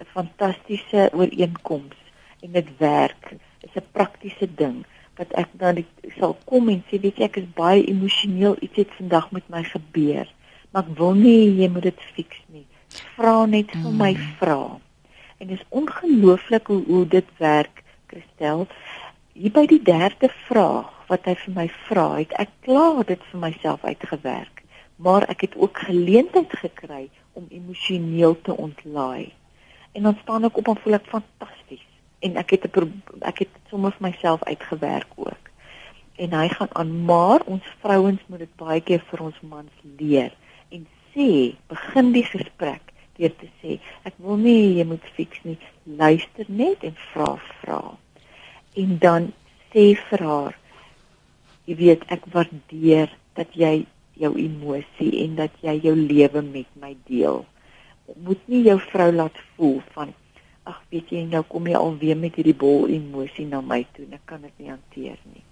'n 0.00 0.08
fantastiese 0.14 1.10
ooreenkoms 1.12 1.98
en 2.40 2.52
dit 2.52 2.68
werk. 2.78 3.36
Dit 3.60 3.68
is 3.74 3.82
'n 3.82 3.92
praktiese 3.92 4.48
ding 4.54 4.86
wat 5.20 5.32
ek 5.42 5.52
dan 5.60 5.80
die, 5.80 5.86
sal 6.18 6.36
kom 6.48 6.70
en 6.72 6.82
sê 6.90 7.00
weet 7.02 7.20
jy 7.20 7.28
ek 7.28 7.40
is 7.42 7.48
baie 7.56 7.84
emosioneel 7.92 8.56
iets 8.64 8.82
het 8.82 8.94
vandag 8.98 9.30
met 9.36 9.48
my 9.52 9.62
gebeur 9.68 10.28
maar 10.72 10.86
ek 10.86 10.94
wil 11.00 11.18
nie 11.18 11.60
jy 11.60 11.68
moet 11.72 11.90
dit 11.90 12.06
fix 12.16 12.40
nie 12.48 12.66
vra 13.16 13.44
net 13.50 13.74
vir 13.76 13.92
my 14.04 14.14
mm. 14.16 14.32
vra 14.40 14.62
en 15.40 15.52
dit 15.52 15.56
is 15.58 15.68
ongelooflik 15.82 16.72
hoe 16.72 16.82
hoe 16.88 17.04
dit 17.18 17.36
werk 17.38 17.84
Christel 18.10 18.66
hier 19.40 19.52
by 19.54 19.66
die 19.70 19.82
derde 19.84 20.28
vraag 20.48 20.90
wat 21.10 21.26
hy 21.26 21.34
vir 21.42 21.54
my 21.56 21.66
vra, 21.88 22.06
het 22.20 22.32
ek 22.38 22.50
klaar 22.66 23.02
dit 23.06 23.22
vir 23.32 23.42
myself 23.42 23.84
uitgewerk, 23.84 24.62
maar 25.02 25.26
ek 25.32 25.46
het 25.48 25.56
ook 25.58 25.82
geleentheid 25.88 26.52
gekry 26.62 27.08
om 27.38 27.48
emosioneel 27.50 28.36
te 28.46 28.54
ontlaai. 28.54 29.32
En 29.96 30.06
dan 30.06 30.18
staan 30.22 30.46
ek 30.46 30.60
op 30.60 30.70
en 30.70 30.78
voel 30.84 31.00
ek 31.00 31.08
fantasties 31.10 31.86
en 32.20 32.36
ek 32.36 32.50
het 32.50 32.64
'n 32.76 33.02
ek 33.20 33.38
het 33.38 33.52
sommer 33.70 33.92
vir 33.92 34.10
myself 34.10 34.42
uitgewerk 34.44 35.12
ook. 35.16 35.44
En 36.16 36.32
hy 36.32 36.48
gaan 36.48 36.72
aan, 36.72 37.04
maar 37.04 37.40
ons 37.44 37.64
vrouens 37.80 38.20
moet 38.26 38.38
dit 38.38 38.56
baie 38.56 38.80
keer 38.80 39.02
vir 39.10 39.20
ons 39.20 39.40
mans 39.40 39.72
leer 39.98 40.32
en 40.68 40.86
sê, 41.14 41.54
begin 41.68 42.12
die 42.12 42.24
gesprek 42.24 42.82
deur 43.16 43.36
te 43.36 43.48
sê, 43.60 43.80
ek 44.02 44.14
wil 44.16 44.36
nie 44.36 44.76
jy 44.78 44.84
moet 44.84 45.04
fiks 45.16 45.40
nie, 45.44 45.58
luister 45.84 46.44
net 46.48 46.84
en 46.84 46.96
vra 47.12 47.36
vra. 47.60 47.82
En 48.74 48.98
dan 48.98 49.32
sê 49.72 49.94
vir 50.08 50.24
haar 50.24 50.56
jy 51.66 51.76
weet 51.76 52.04
ek 52.10 52.24
waardeer 52.34 53.12
dat 53.38 53.52
jy 53.54 53.86
jou 54.20 54.32
emosie 54.36 55.12
en 55.24 55.36
dat 55.38 55.52
jy 55.64 55.76
jou 55.84 55.94
lewe 55.96 56.42
met 56.42 56.68
my 56.80 56.96
deel. 57.08 57.44
Moet 58.26 58.42
nie 58.50 58.64
jou 58.66 58.76
vrou 58.90 59.08
laat 59.14 59.36
voel 59.54 59.78
van 59.94 60.12
ag 60.68 60.80
weet 60.92 61.12
jy 61.14 61.24
nou 61.28 61.42
kom 61.48 61.68
jy 61.70 61.78
alweer 61.78 62.18
met 62.18 62.36
hierdie 62.36 62.56
bol 62.56 62.90
emosie 62.90 63.46
na 63.48 63.62
my 63.64 63.82
toe 63.96 64.08
ek 64.12 64.26
kan 64.28 64.42
dit 64.44 64.58
nie 64.58 64.72
hanteer 64.72 65.16
nie 65.32 65.44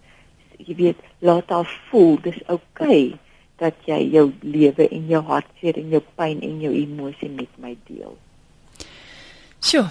jy 0.59 0.77
weet 0.83 1.09
laat 1.25 1.51
haar 1.55 1.71
voel 1.88 2.18
dis 2.27 2.40
oukei 2.47 3.14
okay 3.14 3.27
dat 3.59 3.75
jy 3.90 3.99
jou 4.14 4.29
lewe 4.47 4.87
en 4.94 5.09
jou 5.11 5.23
hartseer 5.31 5.79
en 5.81 5.94
jou 5.97 6.03
pyn 6.18 6.42
en 6.47 6.61
jou 6.62 6.71
emosie 6.79 7.31
met 7.33 7.51
my 7.62 7.75
deel 7.88 8.14
Sjoe, 9.59 9.88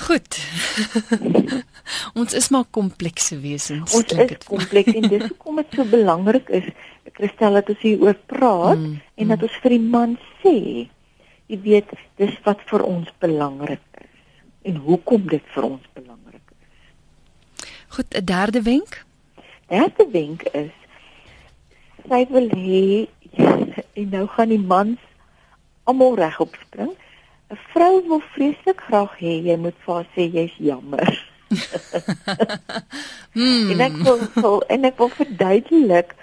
goed. 0.00 0.38
ons 2.18 2.32
is 2.32 2.46
maar 2.54 2.64
komplekse 2.72 3.36
wesens. 3.42 3.92
Ons 3.92 4.14
is 4.16 4.46
kompleks 4.48 4.96
en 4.96 5.08
dis 5.12 5.26
hoekom 5.28 5.60
dit 5.60 5.76
so 5.76 5.84
belangrik 5.90 6.48
is, 6.56 6.70
Christel, 7.18 7.58
dat 7.58 7.68
ons 7.74 7.84
hieroor 7.84 8.16
praat 8.32 8.80
mm, 8.80 8.94
en 9.20 9.26
mm. 9.26 9.34
dat 9.34 9.44
ons 9.44 9.58
vir 9.60 9.74
die 9.76 9.82
man 9.92 10.16
sê, 10.40 10.56
jy 11.52 11.58
weet, 11.66 11.92
dis 12.16 12.32
wat 12.46 12.64
vir 12.72 12.86
ons 12.88 13.12
belangrik 13.20 13.84
is 14.00 14.09
en 14.62 14.76
hoekom 14.76 15.28
dit 15.28 15.42
vir 15.54 15.62
ons 15.62 15.86
belangrik 15.92 16.52
is. 16.56 17.72
Goed, 17.88 18.14
'n 18.14 18.24
derde 18.24 18.62
wenk? 18.62 19.04
Derde 19.68 20.06
wenk 20.10 20.42
is 20.42 20.72
sy 22.08 22.26
wil 22.30 22.48
hê 22.56 23.06
en 23.94 24.08
nou 24.10 24.26
gaan 24.34 24.52
die 24.52 24.58
mans 24.72 24.98
almal 25.84 26.16
regop 26.18 26.56
spring. 26.64 26.92
'n 27.50 27.58
Vrou 27.72 27.94
wil 28.08 28.22
vreeslik 28.34 28.80
graag 28.88 29.12
hê 29.18 29.32
jy 29.48 29.56
moet 29.56 29.78
vir 29.84 29.94
haar 29.94 30.08
sê 30.14 30.26
jy's 30.30 30.56
jammer. 30.58 31.08
hmm. 33.36 33.70
En 33.74 33.80
ek 33.86 33.96
wil, 34.06 34.20
wil 34.34 34.60
en 34.70 34.86
ek 34.90 34.98
wil 35.02 35.10
verduidelik 35.18 36.14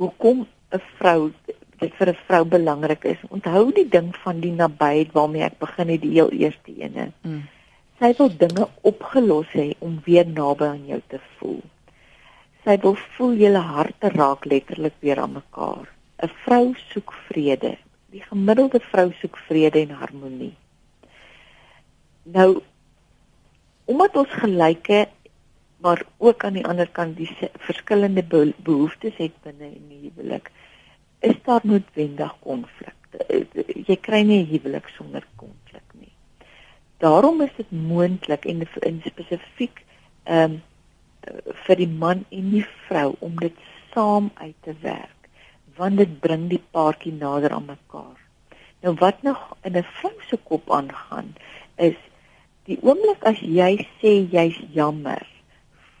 hoekom 0.00 0.46
'n 0.72 0.82
vrou 0.98 1.32
dit 1.80 1.92
vir 1.98 2.08
'n 2.12 2.22
vrou 2.28 2.44
belangrik 2.44 3.04
is. 3.04 3.20
Onthou 3.28 3.72
die 3.72 3.88
ding 3.88 4.14
van 4.24 4.40
die 4.40 4.52
nabyheid 4.52 5.12
waarmee 5.12 5.44
ek 5.44 5.58
begin 5.58 5.88
het 5.88 6.00
die 6.00 6.16
heel 6.16 6.30
eerste 6.32 6.72
ene. 6.76 7.12
Hmm. 7.22 7.44
Sy 8.00 8.10
wil 8.18 8.30
dinge 8.38 8.66
opgelos 8.90 9.50
hê 9.54 9.68
om 9.78 10.00
weer 10.06 10.26
naby 10.26 10.66
aan 10.66 10.86
jou 10.86 11.00
te 11.12 11.20
voel. 11.36 11.62
Sy 12.64 12.76
wil 12.82 12.96
voel 13.16 13.34
julle 13.42 13.62
harte 13.76 14.10
raak 14.14 14.44
letterlik 14.50 14.96
weer 15.00 15.20
aan 15.22 15.36
mekaar. 15.38 15.86
'n 16.22 16.32
Vrou 16.44 16.74
soek 16.90 17.12
vrede. 17.28 17.76
Die 18.10 18.22
gemiddelde 18.22 18.80
vrou 18.90 19.12
soek 19.20 19.36
vrede 19.46 19.78
en 19.80 19.94
harmonie. 20.02 20.54
Nou 22.24 22.62
omdat 23.84 24.16
ons 24.16 24.32
gelyke 24.42 25.06
maar 25.84 26.02
ook 26.18 26.44
aan 26.44 26.56
die 26.56 26.66
ander 26.66 26.88
kant 26.88 27.16
die 27.16 27.28
verskillende 27.66 28.22
behoeftes 28.64 29.16
het 29.20 29.34
binne 29.44 29.66
in 29.68 29.88
die 29.88 30.00
huwelik 30.06 30.50
is 31.20 31.36
daar 31.44 31.60
noodwendig 31.68 32.32
konflikte 32.40 33.42
jy 33.88 33.96
kry 34.06 34.22
nie 34.22 34.40
'n 34.42 34.50
huwelik 34.52 34.88
sonder 34.96 35.26
konflik 35.36 35.83
daarom 36.98 37.40
is 37.40 37.54
dit 37.56 37.70
moontlik 37.70 38.44
en 38.44 38.66
in 38.80 39.02
spesifiek 39.04 39.84
ehm 40.24 40.52
um, 40.52 40.62
vir 41.66 41.76
die 41.80 41.88
man 41.88 42.26
en 42.28 42.50
die 42.52 42.66
vrou 42.86 43.14
om 43.24 43.36
dit 43.40 43.60
saam 43.94 44.30
uit 44.34 44.56
te 44.60 44.74
werk 44.80 45.28
want 45.76 45.96
dit 45.96 46.20
bring 46.20 46.48
die 46.48 46.62
paartjie 46.70 47.12
nader 47.12 47.54
aan 47.56 47.64
mekaar 47.64 48.18
nou 48.84 48.94
wat 49.00 49.22
nog 49.22 49.56
in 49.62 49.76
'n 49.76 49.86
vrou 50.00 50.12
se 50.28 50.36
kop 50.36 50.70
aangaan 50.70 51.34
is 51.76 51.96
Die 52.64 52.78
oomblik 52.80 53.24
as 53.28 53.40
jy 53.44 53.74
sê 54.00 54.10
jy's 54.32 54.56
jammer, 54.72 55.20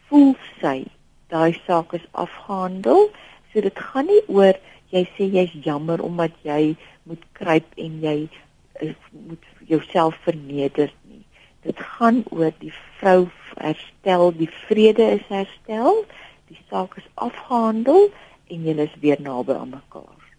voel 0.08 0.30
sy 0.62 0.86
daai 1.28 1.52
saak 1.66 1.92
is 1.98 2.06
afgehandel. 2.24 3.10
So 3.52 3.60
dit 3.66 3.82
gaan 3.88 4.08
nie 4.08 4.22
oor 4.32 4.56
jy 4.94 5.02
sê 5.16 5.28
jy's 5.34 5.52
jammer 5.66 6.00
omdat 6.00 6.32
jy 6.46 6.72
moet 7.04 7.26
kruip 7.36 7.68
en 7.84 7.98
jy 8.00 8.14
is, 8.80 8.96
moet 9.12 9.44
jouself 9.68 10.16
verneder 10.26 10.92
nie. 11.08 11.22
Dit 11.64 11.80
gaan 11.96 12.22
oor 12.30 12.52
die 12.60 12.72
vrou 12.98 13.28
herstel, 13.56 14.32
die 14.36 14.50
vrede 14.66 15.06
is 15.16 15.24
herstel, 15.28 16.04
die 16.50 16.58
saak 16.68 16.96
is 17.00 17.08
afgehandel 17.14 18.10
en 18.52 18.68
julle 18.68 18.88
is 18.88 19.00
weer 19.00 19.20
naby 19.20 19.56
aan 19.56 19.72
mekaar. 19.76 20.30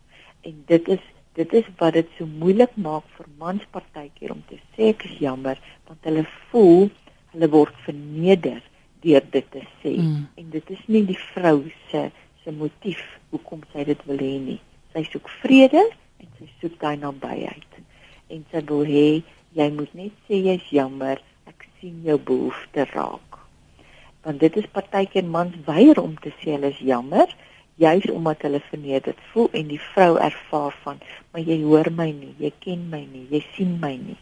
En 0.45 0.63
dit 0.69 0.87
is 0.97 1.03
dit 1.35 1.53
is 1.53 1.65
wat 1.79 1.93
dit 1.93 2.11
so 2.17 2.27
moeilik 2.39 2.75
maak 2.79 3.07
vir 3.17 3.27
mans 3.39 3.63
partykeer 3.75 4.31
om 4.31 4.43
te 4.47 4.59
sê 4.75 4.91
ek 4.93 5.03
is 5.09 5.17
jammer 5.19 5.59
want 5.87 6.07
hulle 6.07 6.23
voel 6.51 6.87
hulle 7.33 7.49
word 7.51 7.81
verneder 7.87 8.61
deur 9.03 9.25
dit 9.33 9.49
te 9.51 9.63
sê 9.81 9.97
mm. 9.99 10.21
en 10.39 10.53
dit 10.53 10.71
is 10.77 10.85
nie 10.87 11.03
die 11.09 11.19
vrou 11.33 11.57
se 11.89 12.05
se 12.43 12.53
motief 12.55 13.01
hoekom 13.33 13.65
sy 13.73 13.83
dit 13.89 14.07
wil 14.07 14.23
hê 14.23 14.31
nie 14.45 14.59
sy 14.95 15.03
soek 15.09 15.27
vrede 15.41 15.83
en 16.23 16.31
sy 16.39 16.47
soek 16.61 16.79
daai 16.79 16.95
nabyheid 17.03 17.67
en 18.33 18.45
sy 18.51 18.61
wil 18.71 18.85
hê 18.89 19.07
jy 19.59 19.69
moet 19.77 19.93
net 20.01 20.13
sê 20.27 20.41
jy's 20.49 20.67
jammer 20.77 21.21
ek 21.51 21.67
sien 21.79 22.01
jou 22.07 22.17
behoefte 22.31 22.87
raak 22.93 23.39
want 24.25 24.39
dit 24.41 24.57
is 24.61 24.71
partykeer 24.77 25.27
mans 25.37 25.55
weier 25.69 26.01
om 26.01 26.15
te 26.23 26.33
sê 26.39 26.55
hulle 26.55 26.73
is 26.73 26.81
jammer 26.91 27.27
juis 27.77 28.07
omdat 28.09 28.45
hulle 28.47 28.61
vernederd 28.69 29.19
voel 29.31 29.49
en 29.59 29.67
die 29.73 29.81
vrou 29.91 30.13
ervaar 30.29 30.77
van 30.83 31.01
maar 31.31 31.43
jy 31.43 31.59
hoor 31.63 31.91
my 31.91 32.07
nie, 32.15 32.31
jy 32.39 32.53
ken 32.63 32.87
my 32.91 33.03
nie, 33.03 33.25
jy 33.31 33.43
sien 33.55 33.75
my 33.81 33.95
nie 33.99 34.19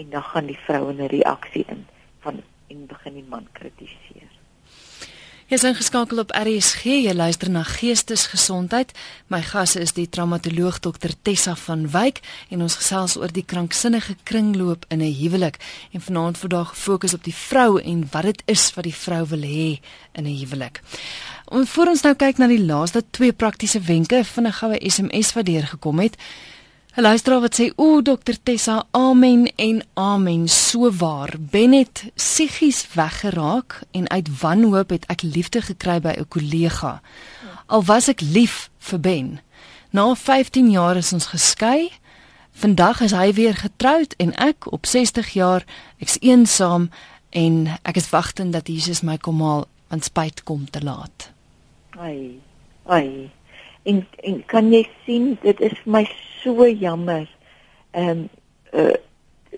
en 0.00 0.10
dan 0.14 0.22
gaan 0.22 0.46
die 0.46 0.60
vrou 0.66 0.88
in 0.90 1.02
'n 1.02 1.12
reaksie 1.12 1.64
in 1.68 1.84
van 2.20 2.40
en 2.70 2.86
begin 2.86 3.14
die 3.14 3.28
man 3.28 3.46
kritiseer. 3.52 4.41
Is 5.52 5.66
ingeskakel 5.68 6.16
op 6.16 6.30
RSG, 6.32 6.84
jy 7.04 7.12
luister 7.12 7.50
na 7.52 7.60
Geestesgesondheid. 7.68 8.94
My 9.28 9.42
gas 9.44 9.74
is 9.76 9.90
die 9.92 10.06
traumatoloog 10.08 10.78
Dr 10.80 11.12
Tessa 11.28 11.52
van 11.66 11.82
Wyk 11.92 12.22
en 12.48 12.62
ons 12.64 12.78
gesels 12.80 13.18
oor 13.20 13.28
die 13.36 13.44
kranksinnige 13.44 14.16
kringloop 14.24 14.86
in 14.88 15.04
'n 15.04 15.12
huwelik 15.12 15.60
en 15.92 16.00
vanaand 16.00 16.38
vandag 16.38 16.68
gefokus 16.68 17.14
op 17.14 17.24
die 17.24 17.36
vrou 17.36 17.80
en 17.82 18.08
wat 18.12 18.22
dit 18.22 18.42
is 18.46 18.74
wat 18.74 18.84
die 18.84 18.94
vrou 18.94 19.26
wil 19.28 19.44
hê 19.44 19.80
in 20.12 20.24
'n 20.24 20.38
huwelik. 20.40 20.80
Om 21.44 21.66
voor 21.66 21.86
ons 21.86 22.02
nou 22.02 22.14
kyk 22.14 22.38
na 22.38 22.46
die 22.46 22.64
laaste 22.64 23.04
twee 23.10 23.32
praktiese 23.32 23.80
wenke 23.80 24.24
van 24.24 24.46
'n 24.46 24.52
goue 24.52 24.90
SMS 24.90 25.32
wat 25.32 25.46
deurgekom 25.46 25.98
het. 25.98 26.16
'n 26.94 27.02
Luisteraar 27.02 27.40
wat 27.40 27.60
sê: 27.60 27.72
"O, 27.76 28.02
dokter 28.02 28.42
Tessa, 28.42 28.84
amen 28.90 29.52
en 29.56 29.82
amen, 29.94 30.48
so 30.48 30.92
waar. 30.92 31.34
Benet 31.38 32.04
psigies 32.14 32.94
weggeraak 32.94 33.80
en 33.90 34.10
uit 34.10 34.40
wanhoop 34.40 34.90
het 34.90 35.06
ek 35.06 35.22
liefde 35.22 35.62
gekry 35.62 36.00
by 36.00 36.12
'n 36.18 36.28
kollega. 36.28 37.00
Al 37.66 37.84
was 37.84 38.08
ek 38.08 38.20
lief 38.20 38.70
vir 38.78 39.00
Ben. 39.00 39.40
Na 39.90 40.14
15 40.14 40.70
jaar 40.70 40.96
is 40.96 41.12
ons 41.12 41.26
geskei. 41.26 41.90
Vandag 42.50 43.00
is 43.00 43.10
hy 43.10 43.32
weer 43.32 43.54
getroud 43.54 44.14
en 44.16 44.34
ek 44.34 44.72
op 44.72 44.86
60 44.86 45.28
jaar, 45.28 45.64
ek's 45.98 46.16
eensaam 46.20 46.90
en 47.30 47.78
ek 47.82 47.96
is 47.96 48.10
wagtend 48.10 48.52
dat 48.52 48.66
Jesus 48.66 49.00
my 49.00 49.16
kom 49.16 49.40
haal, 49.40 49.66
want 49.88 50.04
spyt 50.04 50.42
kom 50.42 50.70
te 50.70 50.82
laat." 50.82 51.32
Ai. 51.90 52.40
Ai. 52.86 53.30
En 53.82 54.06
en 54.22 54.44
kan 54.46 54.72
jy 54.72 54.88
sien 55.06 55.38
dit 55.42 55.60
is 55.60 55.72
vir 55.82 55.92
my 55.92 56.06
so 56.42 56.68
jammer. 56.68 57.28
Ehm 57.90 58.08
um, 58.08 58.28
uh, 58.72 58.94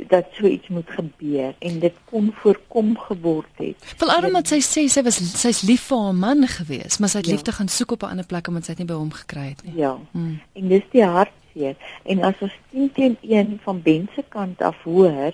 dat 0.09 0.25
so 0.33 0.47
iets 0.47 0.69
moet 0.69 0.91
gebeur 0.91 1.55
en 1.59 1.79
dit 1.79 1.95
kon 2.05 2.33
voorkom 2.35 2.99
geword 2.99 3.51
het. 3.55 3.77
Veral 3.97 4.27
omdat 4.27 4.51
sy 4.51 4.59
sê 4.59 4.87
sy 4.91 5.05
was 5.07 5.21
sy's 5.39 5.63
lief 5.63 5.87
vir 5.91 6.03
haar 6.07 6.17
man 6.19 6.47
gewees, 6.51 6.99
maar 6.99 7.13
sy 7.13 7.23
het 7.23 7.31
ja. 7.31 7.37
liefde 7.37 7.55
gaan 7.55 7.71
soek 7.71 7.95
op 7.95 8.03
'n 8.03 8.17
ander 8.17 8.27
plek 8.27 8.49
omdat 8.49 8.65
sy 8.65 8.75
dit 8.75 8.83
nie 8.83 8.91
by 8.91 8.99
hom 8.99 9.13
gekry 9.13 9.49
het 9.55 9.63
nie. 9.65 9.77
Ja. 9.77 9.95
Hmm. 10.11 10.41
En 10.53 10.69
dis 10.69 10.87
die 10.91 11.05
hartseer. 11.05 11.77
En 12.03 12.23
as 12.23 12.35
ons 12.41 12.59
10 12.71 12.93
teen 12.93 13.17
1 13.21 13.61
van 13.63 13.83
Ben 13.83 14.09
se 14.15 14.25
kant 14.29 14.63
af 14.63 14.83
hoor, 14.83 15.33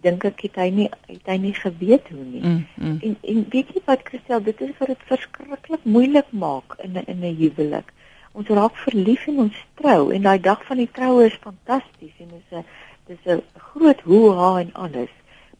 dink 0.00 0.24
ek 0.24 0.40
het 0.40 0.56
hy 0.56 0.68
nie 0.70 0.88
het 1.06 1.26
hy 1.26 1.36
nie 1.36 1.54
geweet 1.54 2.08
hoe 2.08 2.24
nie. 2.24 2.42
Mm, 2.42 2.66
mm. 2.74 2.98
En 3.02 3.16
en 3.22 3.46
weet 3.50 3.74
jy 3.74 3.82
wat 3.84 4.04
Christel, 4.04 4.42
dit 4.42 4.60
is 4.60 4.76
wat 4.78 4.88
dit 4.88 5.02
verskriklik 5.10 5.84
moeilik 5.84 6.30
maak 6.30 6.78
in 6.78 6.96
'n 6.96 7.04
in 7.06 7.24
'n 7.24 7.36
huwelik. 7.36 7.92
Ons 8.40 8.52
raak 8.58 8.76
verlief 8.84 9.26
en 9.30 9.40
ons 9.44 9.62
trou 9.80 10.02
en 10.16 10.28
daai 10.28 10.40
dag 10.46 10.62
van 10.68 10.80
die 10.80 10.90
troue 10.98 11.26
is 11.28 11.38
fantasties 11.46 12.22
en 12.24 12.30
dis 12.34 12.58
'n 12.60 12.64
dis 13.08 13.26
'n 13.34 13.42
groot 13.70 14.00
hoe-ha 14.10 14.50
en 14.60 14.72
alles. 14.84 15.12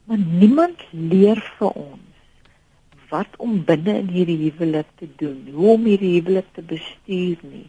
Maar 0.06 0.22
niemand 0.42 0.78
leer 0.90 1.40
vir 1.58 1.70
ons 1.72 2.08
wat 3.10 3.36
om 3.36 3.64
binne 3.64 3.98
in 3.98 4.08
hierdie 4.16 4.38
huwelik 4.44 4.90
te 4.96 5.08
doen, 5.22 5.38
hoe 5.54 5.70
om 5.76 5.84
hierdie 5.84 6.14
huwelik 6.20 6.48
te 6.54 6.62
bestuur 6.62 7.38
nie. 7.42 7.68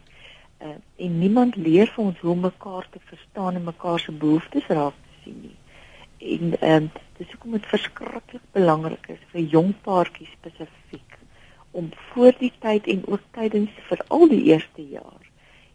Uh, 0.62 0.78
en 0.96 1.18
niemand 1.18 1.56
leer 1.56 1.90
vir 1.94 2.04
ons 2.04 2.18
hoe 2.18 2.36
mekaar 2.36 2.86
te 2.90 3.00
verstaan 3.10 3.54
en 3.54 3.64
mekaar 3.64 4.00
se 4.00 4.12
behoeftes 4.12 4.66
raak 4.66 4.94
te 4.94 5.24
sien 5.24 5.40
nie 5.42 5.58
en 6.22 6.60
ehm 6.60 6.82
um, 6.82 6.90
dis 7.18 7.30
hoekom 7.30 7.56
dit 7.56 7.66
verskriklik 7.66 8.44
belangrik 8.56 9.08
is 9.14 9.22
vir 9.32 9.48
jong 9.54 9.72
paartjies 9.86 10.30
spesifiek 10.38 11.18
om 11.72 11.90
voor 12.12 12.32
die 12.38 12.52
tyd 12.60 12.86
en 12.86 13.04
ook 13.06 13.24
tydens 13.36 13.70
vir 13.88 14.04
al 14.08 14.28
die 14.28 14.44
eerste 14.52 14.82
jaar 14.82 15.22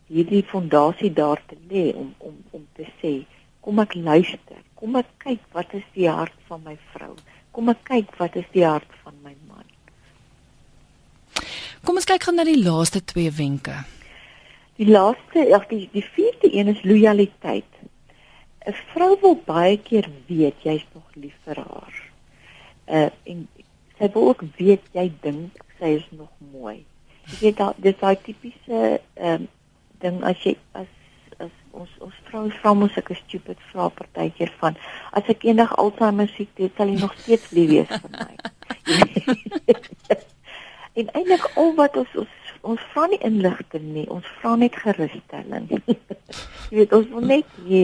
hierdie 0.07 0.43
fondasie 0.47 1.11
daar 1.13 1.41
te 1.47 1.57
lê 1.69 1.91
om 1.95 2.13
om 2.17 2.35
om 2.51 2.63
te 2.75 2.87
sê 3.01 3.13
kom 3.61 3.81
ek 3.83 3.97
luister. 3.99 4.61
Kom 4.79 4.95
ek 4.95 5.09
kyk 5.19 5.43
wat 5.51 5.73
is 5.75 5.83
die 5.95 6.07
hart 6.07 6.35
van 6.47 6.61
my 6.63 6.77
vrou. 6.93 7.15
Kom 7.51 7.67
ek 7.73 7.81
kyk 7.89 8.13
wat 8.21 8.37
is 8.39 8.47
die 8.53 8.63
hart 8.63 8.93
van 9.03 9.17
my 9.25 9.33
man. 9.49 9.65
Kom 11.83 11.99
ons 11.99 12.07
kyk 12.07 12.23
gou 12.23 12.35
na 12.35 12.45
die 12.47 12.59
laaste 12.61 13.01
twee 13.03 13.33
wenke. 13.33 13.75
Die 14.79 14.87
laaste 14.87 15.43
ag 15.57 15.67
die 15.71 15.87
die 15.91 16.05
vierde 16.15 16.53
een 16.53 16.71
is 16.75 16.83
lojaliteit 16.87 17.73
'n 18.67 18.75
vrou 18.93 19.17
wil 19.21 19.35
baie 19.45 19.77
keer 19.77 20.07
weet 20.27 20.63
jy's 20.63 20.85
nog 20.93 21.07
lief 21.15 21.35
vir 21.43 21.59
haar. 21.67 21.95
Uh 22.87 23.09
en 23.23 23.47
sy 23.99 24.11
wil 24.13 24.27
ook 24.31 24.43
weet 24.57 24.83
jy 24.93 25.11
dink 25.21 25.63
sy 25.79 25.97
is 25.99 26.05
nog 26.11 26.29
mooi. 26.51 26.83
Jy 27.27 27.39
weet 27.41 27.57
daai 27.59 27.81
dis 27.83 27.97
daai 28.01 28.15
tipiese 28.23 28.81
ehm 29.15 29.33
um, 29.33 29.47
ding 30.01 30.21
as 30.29 30.41
jy 30.45 30.53
as 30.77 30.89
as 31.41 31.53
ons 31.71 31.93
ons 32.05 32.17
vroue 32.29 32.51
vra 32.61 32.73
mos 32.77 32.97
ek 33.01 33.09
is 33.15 33.21
stupid 33.25 33.61
vra 33.71 33.89
partykeer 33.93 34.51
van 34.61 34.77
as 35.17 35.29
ek 35.33 35.45
eendag 35.49 35.73
Alzheimer 35.81 36.29
siek 36.35 36.53
het 36.61 36.77
sal 36.77 36.93
jy 36.93 36.99
nog 37.01 37.15
steeds 37.21 37.49
lief 37.57 37.69
wees 37.73 37.89
vir 37.93 38.11
my. 38.13 38.33
en 41.01 41.09
eintlik 41.13 41.49
al 41.55 41.73
wat 41.81 41.97
ons 42.03 42.13
ons 42.25 42.35
ons 42.67 42.85
vra 42.93 43.05
nie 43.07 43.19
inligting 43.23 43.83
nie, 43.95 44.07
ons 44.11 44.25
vra 44.41 44.55
net 44.59 44.75
gerusstelling. 44.75 45.67
jy 46.69 46.79
weet 46.81 46.95
ons 46.97 47.11
wil 47.13 47.29
net 47.33 47.59
hê 47.65 47.83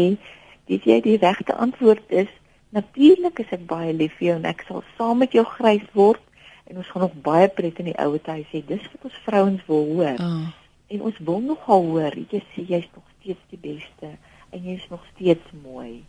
Dis 0.72 0.86
jy 0.88 1.02
die 1.04 1.18
regte 1.20 1.56
antwoord 1.60 2.04
is 2.08 2.30
natuurlik 2.74 3.42
is 3.44 3.52
ek 3.52 3.66
baie 3.68 3.92
lief 3.94 4.14
vir 4.20 4.30
jou 4.30 4.36
en 4.40 4.48
ek 4.48 4.64
sal 4.68 4.84
saam 4.98 5.20
met 5.24 5.36
jou 5.36 5.44
grys 5.58 5.84
word. 5.98 6.22
En 6.64 6.78
ons 6.78 6.90
gaan 6.90 7.02
nog 7.06 7.16
baie 7.26 7.48
pret 7.50 7.80
in 7.80 7.92
die 7.92 8.00
ouete 8.00 8.38
huis 8.38 8.52
hê. 8.52 8.64
Dis 8.68 8.86
wat 8.94 9.10
ons 9.10 9.22
vrouens 9.26 9.66
wil 9.68 9.86
hoor. 9.96 10.22
Oh. 10.24 10.48
En 10.94 11.02
ons 11.10 11.20
wil 11.28 11.42
nogal 11.42 11.86
hoor, 11.90 12.18
jy 12.32 12.42
sê 12.54 12.66
jy's 12.70 12.90
nog 12.96 13.06
steeds 13.18 13.44
die 13.52 13.62
beste 13.62 14.14
en 14.54 14.66
jy's 14.68 14.86
nog 14.92 15.04
steeds 15.14 15.56
mooi. 15.64 16.04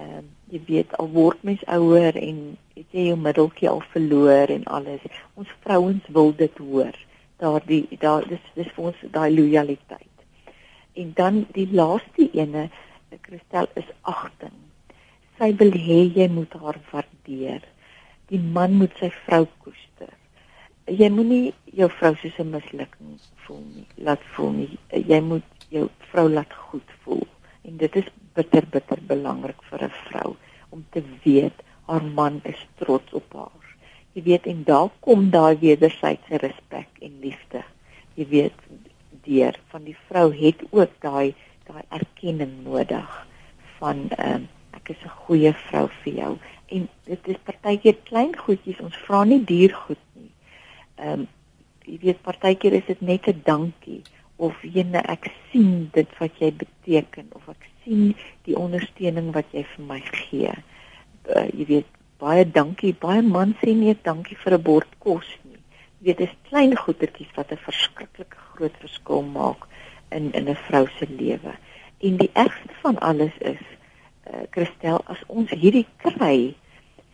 Ehm 0.00 0.20
um, 0.20 0.28
jy 0.50 0.60
weet 0.66 0.94
al 0.98 1.10
word 1.12 1.42
mens 1.46 1.60
ouer 1.68 2.16
en 2.16 2.38
het 2.74 2.94
jy 2.96 3.10
jou 3.10 3.16
middeltjie 3.20 3.68
al 3.68 3.82
verloor 3.92 4.52
en 4.54 4.64
alles. 4.78 5.02
Ons 5.38 5.50
vrouens 5.64 6.06
wil 6.16 6.32
dit 6.36 6.62
hoor. 6.62 6.96
Daardie 7.42 7.98
daar 8.00 8.24
dis 8.28 8.46
dis 8.54 8.70
vir 8.76 8.88
ons 8.92 9.02
daai 9.12 9.30
lojaliteit. 9.34 10.24
En 11.00 11.12
dan 11.14 11.44
die 11.54 11.68
laaste 11.72 12.26
ene, 12.32 12.68
Christel 13.22 13.68
is 13.78 13.90
agting. 14.02 14.56
Sy 15.38 15.52
wil 15.60 15.72
hê 15.72 16.00
jy 16.16 16.26
moet 16.32 16.56
haar 16.62 16.80
waardeer. 16.90 17.62
Die 18.30 18.40
man 18.56 18.76
moet 18.78 18.94
sy 19.00 19.10
vrou 19.24 19.44
koester. 19.64 20.12
Jy 20.86 21.08
moenie 21.14 21.52
jou 21.78 21.88
vrou 21.98 22.14
soos 22.20 22.38
'n 22.38 22.50
mislukking 22.50 23.18
voel 23.46 23.62
nie. 23.74 23.86
Laat 24.06 24.22
voel 24.34 24.52
nie. 24.52 24.78
Jy 24.90 25.20
moet 25.20 25.66
jou 25.68 25.88
vrou 26.12 26.28
laat 26.28 26.52
goed 26.52 26.90
voel. 27.02 27.26
En 27.64 27.76
dit 27.76 27.96
is 27.96 28.08
bitter 28.34 28.66
bitter 28.70 28.98
belangrik 29.06 29.62
vir 29.70 29.84
'n 29.84 29.96
vrou 30.06 30.36
om 30.70 30.84
te 30.90 31.02
weet 31.24 31.62
haar 31.86 32.04
man 32.04 32.40
is 32.44 32.66
trots 32.78 33.12
op 33.12 33.32
haar. 33.32 33.66
Jy 34.12 34.22
weet 34.22 34.46
en 34.46 34.62
daar 34.64 34.90
kom 35.00 35.30
daai 35.30 35.56
wederwysige 35.58 36.36
respek 36.36 36.88
en 37.00 37.18
liefde. 37.20 37.62
Jy 38.14 38.26
weet 38.28 38.58
deur 39.24 39.58
van 39.72 39.84
die 39.84 39.96
vrou 40.08 40.30
het 40.34 40.62
ook 40.70 40.94
daai 41.00 41.34
daai 41.66 41.82
erkenning 41.88 42.62
nodig 42.64 43.26
van 43.78 44.08
ehm 44.10 44.42
uh, 44.42 44.59
ek 44.80 44.94
is 44.96 45.04
'n 45.04 45.16
goeie 45.26 45.52
vrou 45.68 45.88
vir 46.02 46.12
jou 46.12 46.32
en 46.68 46.88
dit 47.04 47.28
is 47.28 47.44
partykeer 47.44 47.96
klein 48.08 48.32
goedjies 48.36 48.80
ons 48.80 48.96
vra 49.06 49.24
nie 49.24 49.42
duur 49.44 49.74
goed 49.84 50.02
nie. 50.14 50.32
Ehm 50.96 51.20
um, 51.20 51.28
jy 51.90 51.98
weet 52.02 52.22
partykeer 52.22 52.76
is 52.78 52.86
dit 52.86 53.00
net 53.00 53.28
'n 53.28 53.42
dankie 53.44 54.02
of 54.36 54.56
jene 54.62 55.00
ek 55.14 55.30
sien 55.50 55.90
dit 55.92 56.18
wat 56.18 56.38
jy 56.40 56.50
beteken 56.62 57.30
of 57.38 57.48
ek 57.48 57.66
sien 57.84 58.14
die 58.46 58.56
ondersteuning 58.56 59.32
wat 59.34 59.48
jy 59.52 59.64
vir 59.74 59.84
my 59.84 60.00
gee. 60.00 60.52
Uh, 61.28 61.48
jy 61.52 61.66
weet 61.72 61.90
baie 62.20 62.44
dankie 62.44 62.92
baie 63.06 63.22
man 63.22 63.56
sê 63.60 63.74
nie 63.74 63.96
dankie 64.04 64.36
vir 64.44 64.54
'n 64.58 64.62
bord 64.62 64.92
kos 64.98 65.28
nie. 65.44 65.60
Jy 66.00 66.06
weet 66.06 66.22
dis 66.24 66.36
klein 66.48 66.76
goedertjies 66.76 67.34
wat 67.36 67.52
'n 67.52 67.64
verskriklike 67.66 68.38
groot 68.54 68.76
verskil 68.84 69.22
maak 69.22 69.66
in 70.10 70.32
in 70.32 70.48
'n 70.48 70.62
vrou 70.68 70.86
se 70.98 71.06
lewe. 71.08 71.54
En 72.00 72.16
die 72.16 72.30
ergste 72.32 72.74
van 72.82 72.98
alles 72.98 73.36
is, 73.38 73.64
eh 74.30 74.36
uh, 74.36 74.46
Christel, 74.50 75.00
as 75.06 75.18
ons 75.26 75.50
hierdie 75.50 75.86
kry, 76.02 76.54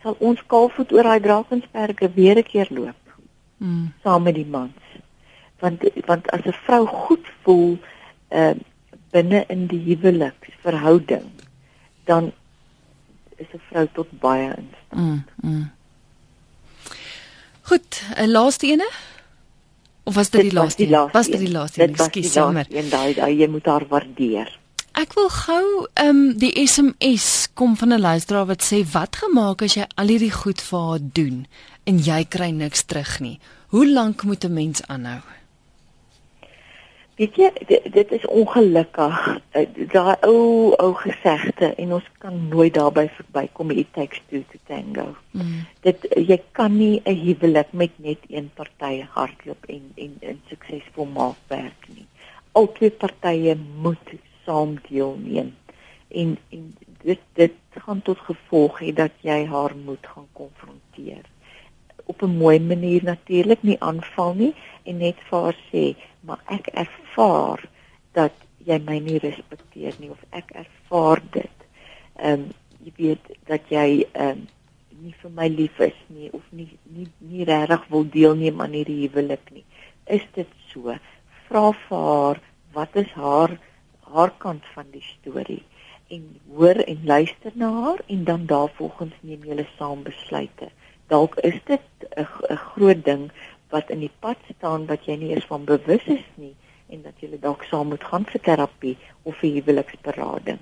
sal 0.03 0.15
ons 0.19 0.41
kaalvoet 0.47 0.91
oor 0.93 1.03
daai 1.03 1.19
Drakensberge 1.19 2.11
weer 2.15 2.37
'n 2.37 2.43
keer 2.43 2.67
loop. 2.69 3.01
Mm. 3.57 3.93
Saam 4.03 4.23
met 4.23 4.35
die 4.35 4.45
mans. 4.45 4.81
Want 5.59 5.81
want 6.05 6.31
as 6.31 6.45
'n 6.45 6.53
vrou 6.65 6.85
goed 6.85 7.25
voel 7.43 7.77
eh 8.27 8.49
uh, 8.49 8.55
binne 9.11 9.45
in 9.47 9.67
die 9.67 9.83
huweliksverhouding, 9.89 11.31
dan 12.05 12.31
is 13.37 13.47
'n 13.53 13.61
vrou 13.69 13.87
tot 13.93 14.19
baie 14.19 14.53
in 14.57 14.69
staat. 14.85 14.99
Mm, 14.99 15.23
mm. 15.41 15.71
Goed, 17.61 18.03
'n 18.15 18.31
laaste 18.31 18.67
ene? 18.67 18.89
Of 20.03 20.15
was 20.15 20.29
dit, 20.29 20.41
dit 20.41 20.49
die 20.51 20.59
laaste? 20.59 20.87
Was 21.11 21.27
dit 21.27 21.39
die 21.39 21.51
laaste? 21.51 21.83
Ekskuus, 21.83 22.33
jammer. 22.33 22.67
En 22.69 22.89
daai 22.89 23.13
daai 23.13 23.33
jy 23.37 23.47
moet 23.47 23.65
haar 23.65 23.87
waardeer. 23.87 24.59
Ek 24.97 25.11
wil 25.13 25.27
gou 25.29 25.65
ehm 26.01 26.09
um, 26.09 26.21
die 26.41 26.55
SMS 26.57 27.51
kom 27.53 27.75
van 27.77 27.93
'n 27.93 28.01
luisteraar 28.01 28.47
wat 28.49 28.63
sê 28.65 28.77
wat 28.93 29.15
gemaak 29.21 29.61
as 29.61 29.75
jy 29.77 29.85
al 29.95 30.09
hierdie 30.09 30.33
goed 30.33 30.61
vir 30.69 30.79
haar 30.87 31.03
doen 31.19 31.45
en 31.85 31.99
jy 32.07 32.23
kry 32.25 32.49
niks 32.49 32.81
terug 32.89 33.19
nie. 33.19 33.37
Hoe 33.69 33.85
lank 33.85 34.23
moet 34.23 34.43
'n 34.43 34.53
mens 34.53 34.81
aanhou? 34.87 35.21
Weet 37.17 37.35
jy 37.35 37.51
dit, 37.67 37.93
dit 37.93 38.11
is 38.11 38.25
ongelukkig 38.25 39.41
eh, 39.51 39.67
daai 39.93 40.17
ou 40.21 40.73
ou 40.77 40.93
gesegde 40.93 41.75
en 41.77 41.93
ons 41.93 42.09
kan 42.17 42.47
nooit 42.49 42.73
daarby 42.73 43.07
verbykom 43.21 43.71
it 43.71 43.93
takes 43.93 44.21
two 44.29 44.41
to 44.51 44.57
tango. 44.65 45.15
Mm. 45.31 45.65
Dit 45.81 46.07
jy 46.09 46.41
kan 46.51 46.77
nie 46.77 47.01
'n 47.05 47.15
huwelik 47.15 47.71
met 47.71 47.91
net 47.97 48.19
een 48.29 48.49
party 48.53 49.05
hardloop 49.09 49.65
en 49.65 49.91
en 49.95 50.17
en 50.19 50.41
suksesvol 50.49 51.05
maak 51.05 51.37
werk 51.47 51.87
nie. 51.87 52.07
Albei 52.51 52.89
partye 52.89 53.57
moet 53.81 54.17
saam 54.47 54.77
deelneem. 54.89 55.53
En 56.07 56.37
en 56.55 56.67
dit 57.03 57.23
dit 57.39 57.81
gaan 57.85 58.01
tot 58.01 58.27
gevolg 58.31 58.79
hê 58.81 58.93
dat 58.95 59.11
jy 59.27 59.43
haar 59.51 59.75
moet 59.75 60.13
gaan 60.15 60.29
konfronteer 60.33 61.25
op 62.07 62.21
'n 62.21 62.37
mooi 62.37 62.59
manier 62.59 63.03
natuurlik 63.03 63.61
nie 63.63 63.79
aanval 63.79 64.33
nie 64.33 64.53
en 64.83 64.97
net 64.97 65.17
vir 65.29 65.41
haar 65.43 65.57
sê 65.71 65.83
maar 66.19 66.41
ek 66.45 66.67
ervaar 66.83 67.69
dat 68.11 68.33
jy 68.67 68.77
my 68.85 68.99
nie 68.99 69.19
respekteer 69.23 69.93
nie 69.99 70.11
of 70.11 70.23
ek 70.29 70.51
ervaar 70.63 71.21
dit. 71.31 71.57
Ehm 72.15 72.33
um, 72.33 72.47
jy 72.83 72.91
weet 72.95 73.25
dat 73.51 73.61
jy 73.69 74.07
ehm 74.11 74.29
um, 74.29 74.47
nie 75.03 75.15
vir 75.21 75.31
my 75.31 75.47
lief 75.47 75.79
is 75.79 75.99
nie 76.07 76.29
of 76.33 76.43
nie 76.49 76.69
nie 76.83 77.07
nie 77.19 77.45
regtig 77.45 77.87
wil 77.93 78.05
deelneem 78.17 78.61
aan 78.61 78.75
hierdie 78.79 79.01
huwelik 79.07 79.51
nie. 79.51 79.65
Is 80.05 80.25
dit 80.33 80.49
so? 80.71 80.95
Vra 81.47 81.71
vir 81.71 81.97
haar 81.97 82.41
wat 82.73 82.95
is 82.95 83.11
haar 83.11 83.57
haar 84.13 84.31
kant 84.37 84.65
van 84.73 84.85
die 84.91 85.03
storie 85.03 85.63
en 86.07 86.23
hoor 86.55 86.79
en 86.85 87.01
luister 87.03 87.51
na 87.53 87.71
haar 87.81 87.99
en 88.07 88.23
dan 88.23 88.45
daarvolgens 88.45 89.13
neem 89.19 89.43
julle 89.43 89.67
saam 89.77 90.03
besluite. 90.03 90.69
Dalk 91.07 91.35
is 91.35 91.59
dit 91.65 91.81
'n 92.15 92.55
groot 92.55 93.03
ding 93.05 93.31
wat 93.69 93.89
in 93.89 93.99
die 93.99 94.11
pad 94.19 94.37
staan 94.55 94.85
wat 94.85 95.05
jy 95.05 95.15
nie 95.15 95.33
eens 95.35 95.45
van 95.45 95.63
bewus 95.63 96.05
is 96.05 96.27
nie 96.35 96.55
en 96.89 97.01
dat 97.01 97.13
jy 97.19 97.39
dalk 97.39 97.63
saam 97.63 97.87
moet 97.87 98.03
gaan 98.03 98.25
vir 98.25 98.41
terapie 98.41 98.97
of 99.23 99.35
vir 99.37 99.49
huweliksberading 99.49 100.59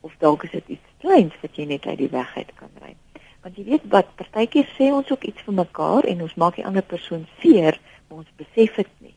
of 0.00 0.14
dalk 0.18 0.44
is 0.44 0.50
dit 0.50 0.68
iets 0.68 0.88
kleins 0.98 1.34
wat 1.42 1.56
jy 1.56 1.64
net 1.64 1.86
uit 1.86 1.98
die 1.98 2.10
weg 2.10 2.36
uit 2.36 2.52
kan 2.54 2.70
ry. 2.82 2.94
Want 3.42 3.56
jy 3.56 3.64
weet 3.64 3.86
wat 3.90 4.16
partykeer 4.16 4.66
sê 4.78 4.90
ons 4.94 5.10
ook 5.10 5.24
iets 5.24 5.42
vir 5.46 5.54
mekaar 5.54 6.04
en 6.04 6.22
ons 6.22 6.34
maak 6.34 6.56
die 6.58 6.66
ander 6.66 6.82
persoon 6.82 7.26
seer, 7.40 7.80
maar 8.08 8.18
ons 8.18 8.36
besef 8.36 8.74
dit 8.74 8.90
nie. 8.98 9.14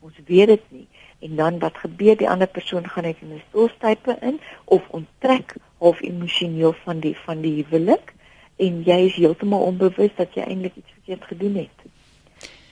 Ons 0.00 0.16
weet 0.26 0.48
dit 0.48 0.64
nie 0.70 0.86
en 1.18 1.36
dan 1.36 1.58
wat 1.58 1.76
gebeur 1.76 2.16
die 2.16 2.28
ander 2.30 2.46
persoon 2.46 2.88
gaan 2.88 3.02
net 3.02 3.16
in 3.20 3.34
'n 3.34 3.42
stoelstype 3.48 4.16
in 4.20 4.40
of 4.64 4.88
onttrek 4.88 5.54
of 5.78 6.00
emosioneel 6.00 6.72
van 6.72 7.00
die 7.00 7.16
van 7.16 7.40
die 7.40 7.54
huwelik 7.62 8.14
en 8.56 8.82
jy 8.82 8.98
is 9.06 9.14
heeltemal 9.14 9.62
onbewus 9.62 10.14
dat 10.14 10.34
jy 10.34 10.42
eintlik 10.42 10.76
iets 10.76 10.92
verkeerd 10.92 11.24
gedoen 11.24 11.54
het. 11.54 11.78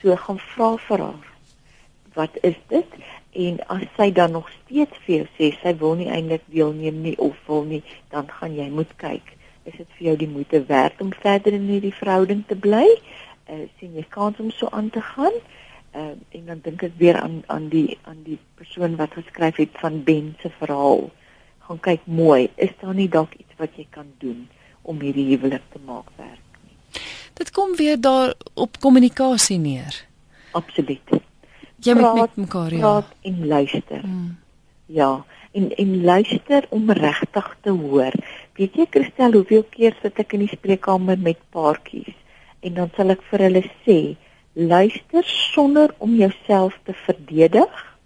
So 0.01 0.17
gaan 0.17 0.39
vra 0.39 0.77
vir 0.77 0.99
haar. 0.99 1.27
Wat 2.15 2.39
is 2.41 2.55
dit? 2.67 2.87
En 3.31 3.67
as 3.67 3.83
sy 3.97 4.13
dan 4.13 4.31
nog 4.31 4.51
steeds 4.51 4.97
vir 5.05 5.15
jou 5.17 5.27
sê 5.39 5.53
sy 5.63 5.77
wil 5.77 5.95
nie 5.95 6.09
eintlik 6.09 6.43
deelneem 6.47 7.01
nie 7.01 7.19
of 7.19 7.37
wil 7.47 7.65
nie, 7.65 7.83
dan 8.09 8.31
gaan 8.31 8.55
jy 8.55 8.69
moet 8.71 8.97
kyk. 8.97 9.37
Is 9.63 9.77
dit 9.77 9.89
vir 9.99 10.07
jou 10.07 10.17
die 10.17 10.29
moeite 10.29 10.65
werd 10.65 11.01
om 11.01 11.13
verder 11.13 11.53
in 11.53 11.69
hierdie 11.69 11.95
verhouding 11.95 12.45
te 12.47 12.57
bly? 12.57 12.87
Uh 13.47 13.67
sien 13.79 13.95
jy 13.95 14.07
kans 14.09 14.39
om 14.39 14.51
so 14.51 14.69
aan 14.71 14.91
te 14.91 15.01
gaan? 15.01 15.35
Uh 15.35 15.66
en 15.97 16.43
dan 16.47 16.61
dink 16.65 16.83
ek 16.87 16.97
weer 17.01 17.19
aan 17.21 17.43
aan 17.53 17.69
die 17.73 17.99
aan 18.05 18.23
die 18.25 18.39
persoon 18.59 18.97
wat 19.01 19.17
geskryf 19.17 19.57
het 19.63 19.79
van 19.83 20.03
Ben 20.05 20.35
se 20.43 20.51
verhaal. 20.59 21.09
Gaan 21.69 21.81
kyk 21.81 22.07
mooi, 22.07 22.49
is 22.57 22.75
daar 22.81 22.95
nie 22.95 23.09
dalk 23.09 23.35
iets 23.35 23.57
wat 23.59 23.75
jy 23.77 23.87
kan 23.91 24.09
doen 24.23 24.47
om 24.83 25.01
hierdie 25.01 25.27
huwelik 25.33 25.65
te 25.73 25.81
maak 25.85 26.11
werk? 26.17 26.43
Dit 27.37 27.51
kom 27.51 27.77
weer 27.77 28.01
daar 28.01 28.35
op 28.55 28.79
kommunikasie 28.81 29.59
neer. 29.59 30.05
Absoluut. 30.57 31.17
Jy 31.85 31.95
moet 31.95 32.15
met 32.15 32.37
mekaar 32.37 32.73
ja. 32.73 32.79
Praat 32.79 33.11
en 33.21 33.47
luister. 33.47 34.01
Hmm. 34.01 34.37
Ja, 34.87 35.25
en 35.53 35.73
en 35.77 36.05
luister 36.05 36.67
om 36.69 36.91
regtig 36.91 37.57
te 37.61 37.71
hoor. 37.71 38.13
Weet 38.57 38.77
jy 38.77 38.87
Christel, 38.91 39.33
hoeveel 39.33 39.65
keer 39.71 39.97
sit 40.03 40.19
ek 40.23 40.33
in 40.37 40.47
die 40.47 40.53
spreekkamer 40.53 41.19
met 41.19 41.41
paartjies 41.53 42.15
en 42.61 42.79
dan 42.79 42.91
sal 42.97 43.13
ek 43.15 43.23
vir 43.31 43.45
hulle 43.47 43.63
sê, 43.85 43.99
luister 44.57 45.25
sonder 45.25 45.95
om 45.99 46.14
jouself 46.14 46.79
te 46.83 46.92
verdedig 46.92 47.97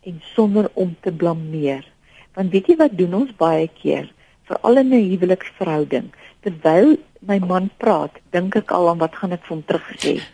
en 0.00 0.22
sonder 0.34 0.70
om 0.72 0.96
te 1.00 1.12
blameer. 1.12 1.84
Want 2.32 2.50
weet 2.50 2.66
jy 2.66 2.76
wat 2.80 2.96
doen 2.96 3.14
ons 3.14 3.34
baie 3.36 3.68
keer, 3.80 4.08
veral 4.48 4.80
in 4.80 4.94
'n 4.94 5.10
huweliksverhouding, 5.10 6.08
terwyl 6.40 6.96
my 7.20 7.38
man 7.38 7.68
praat, 7.76 8.16
dink 8.30 8.56
ek 8.56 8.70
al 8.70 8.88
aan 8.88 8.98
wat 8.98 9.16
gaan 9.20 9.32
ek 9.36 9.44
vir 9.44 9.56
hom 9.56 9.64
terug 9.64 9.88
sê. 9.96 10.20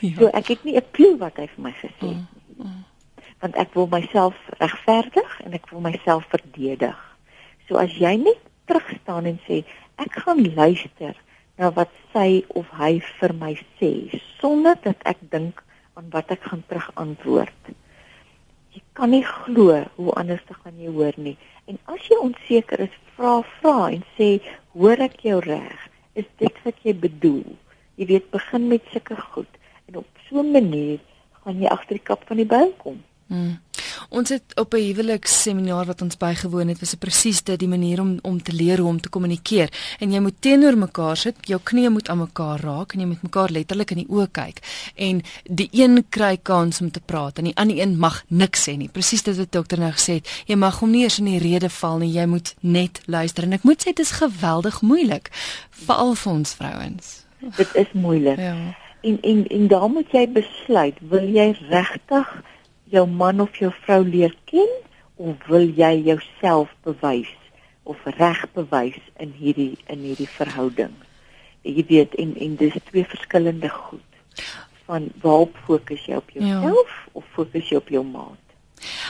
Ja. 0.00 0.14
So 0.18 0.26
ek 0.34 0.46
het 0.46 0.64
nie 0.64 0.74
'n 0.76 0.90
klou 0.90 1.16
wat 1.18 1.36
hy 1.36 1.46
vir 1.46 1.62
my 1.62 1.70
gesê 1.70 1.86
het 1.86 2.02
nie. 2.02 2.14
Mm, 2.14 2.64
mm. 2.66 2.84
Want 3.40 3.56
ek 3.56 3.74
wil 3.74 3.86
myself 3.86 4.34
regverdig 4.58 5.40
en 5.44 5.52
ek 5.52 5.70
wil 5.70 5.80
myself 5.80 6.26
verdedig. 6.30 6.98
So 7.68 7.76
as 7.76 7.94
jy 7.94 8.16
net 8.16 8.42
terug 8.66 8.90
staan 9.02 9.26
en 9.26 9.38
sê 9.46 9.64
ek 9.96 10.12
gaan 10.12 10.54
luister 10.54 11.14
na 11.58 11.70
wat 11.74 11.90
sy 12.12 12.44
of 12.60 12.70
hy 12.78 12.98
vir 13.18 13.34
my 13.34 13.52
sê 13.80 13.92
sonder 14.40 14.78
dat 14.84 15.02
ek 15.04 15.20
dink 15.32 15.62
aan 15.98 16.08
wat 16.14 16.30
ek 16.30 16.42
gaan 16.46 16.62
terug 16.70 16.90
antwoord. 16.94 17.74
Jy 18.74 18.82
kan 18.94 19.10
nie 19.10 19.24
glo 19.26 19.82
hoe 19.96 20.14
anders 20.14 20.44
te 20.46 20.54
gaan 20.54 20.78
jy 20.78 20.90
hoor 20.94 21.16
nie. 21.16 21.36
En 21.66 21.78
as 21.90 22.06
jy 22.08 22.18
onseker 22.22 22.86
is, 22.86 22.94
vra 23.16 23.42
vra 23.58 23.90
en 23.90 24.04
sê 24.16 24.38
hoor 24.72 25.00
ek 25.02 25.22
jou 25.26 25.40
reg? 25.42 25.88
is 26.18 26.26
dit 26.42 26.60
wat 26.64 26.82
jy 26.86 26.94
bedoel. 26.98 27.46
Jy 27.98 28.08
weet 28.10 28.30
begin 28.34 28.68
met 28.72 28.92
sulke 28.92 29.16
goed. 29.32 29.54
en 29.88 29.96
op 29.96 30.08
so 30.28 30.42
'n 30.42 30.50
manier 30.52 30.98
gaan 31.40 31.60
jy 31.60 31.68
agter 31.68 31.96
die 31.96 32.04
kap 32.08 32.26
van 32.28 32.36
die 32.36 32.46
byl 32.46 32.72
kom. 32.76 33.02
Mm. 33.26 33.56
Ons 34.08 34.28
het 34.28 34.54
op 34.54 34.74
'n 34.74 34.84
huweliksseminaar 34.88 35.86
wat 35.86 36.02
ons 36.02 36.16
bygewoon 36.16 36.68
het, 36.68 36.80
was 36.80 36.90
dit 36.90 36.98
presies 36.98 37.42
dit 37.42 37.58
die 37.58 37.68
manier 37.68 38.00
om 38.00 38.18
om 38.22 38.42
te 38.42 38.52
leer 38.52 38.78
hoe 38.78 38.88
om 38.88 39.00
te 39.00 39.08
kommunikeer. 39.08 39.96
En 39.98 40.12
jy 40.12 40.20
moet 40.20 40.40
teenoor 40.40 40.78
mekaar 40.78 41.16
sit, 41.16 41.36
jou 41.40 41.60
knieë 41.64 41.90
moet 41.90 42.08
aan 42.08 42.18
mekaar 42.18 42.60
raak 42.60 42.92
en 42.92 43.00
jy 43.00 43.06
moet 43.06 43.22
mekaar 43.22 43.50
letterlik 43.50 43.90
in 43.90 43.96
die 43.96 44.08
oë 44.08 44.28
kyk. 44.30 44.58
En 44.94 45.22
die 45.44 45.68
een 45.72 46.04
kry 46.08 46.38
kans 46.42 46.80
om 46.80 46.90
te 46.90 47.00
praat 47.00 47.38
en 47.38 47.44
die 47.44 47.56
ander 47.56 47.78
een 47.78 47.98
mag 47.98 48.24
niks 48.28 48.68
sê 48.68 48.76
nie. 48.76 48.88
Presies 48.88 49.22
dit 49.22 49.36
wat 49.36 49.52
dokter 49.52 49.78
nou 49.78 49.92
gesê 49.92 50.12
het. 50.12 50.28
Jy 50.46 50.56
mag 50.56 50.80
hom 50.80 50.90
nie 50.90 51.02
eens 51.02 51.18
in 51.18 51.24
die 51.24 51.38
rede 51.38 51.70
val 51.70 51.98
nie. 51.98 52.12
Jy 52.12 52.26
moet 52.26 52.54
net 52.60 53.00
luister. 53.06 53.44
En 53.44 53.52
ek 53.52 53.62
moet 53.62 53.80
sê 53.80 53.84
dit 53.92 54.04
is 54.04 54.10
geweldig 54.10 54.80
moeilik, 54.82 55.30
veral 55.70 56.14
vir 56.14 56.32
ons 56.32 56.54
vrouens. 56.54 57.24
Dit 57.56 57.74
is 57.74 57.90
moeilik. 57.92 58.38
Ja. 58.38 58.54
En 59.00 59.20
en 59.20 59.46
en 59.46 59.66
daar 59.68 59.90
moet 59.90 60.10
jy 60.10 60.28
besluit, 60.28 60.96
wil 61.00 61.28
jy 61.30 61.52
regtig 61.70 62.32
jou 62.90 63.06
man 63.06 63.40
of 63.40 63.56
jou 63.56 63.72
vrou 63.84 64.02
leer 64.04 64.34
ken 64.50 64.68
of 65.16 65.36
wil 65.48 65.66
jy 65.76 65.92
jouself 66.06 66.68
bewys 66.86 67.30
of 67.82 67.96
reg 68.18 68.44
bewys 68.54 68.98
in 69.18 69.32
hierdie 69.38 69.76
in 69.86 69.98
hierdie 70.04 70.28
verhouding? 70.28 70.94
Jy 71.62 71.84
weet 71.88 72.14
en 72.14 72.36
en 72.36 72.56
dis 72.56 72.76
twee 72.90 73.04
verskillende 73.04 73.68
goed. 73.68 74.04
Van 74.86 75.08
waarop 75.22 75.56
fokus 75.66 76.04
jy 76.06 76.16
op 76.16 76.30
Ja. 76.30 76.40
jouself 76.44 76.88
ja. 76.88 77.10
of 77.12 77.24
fokus 77.34 77.68
jy 77.68 77.76
op 77.76 77.88
jou 77.88 78.04
maat? 78.04 78.44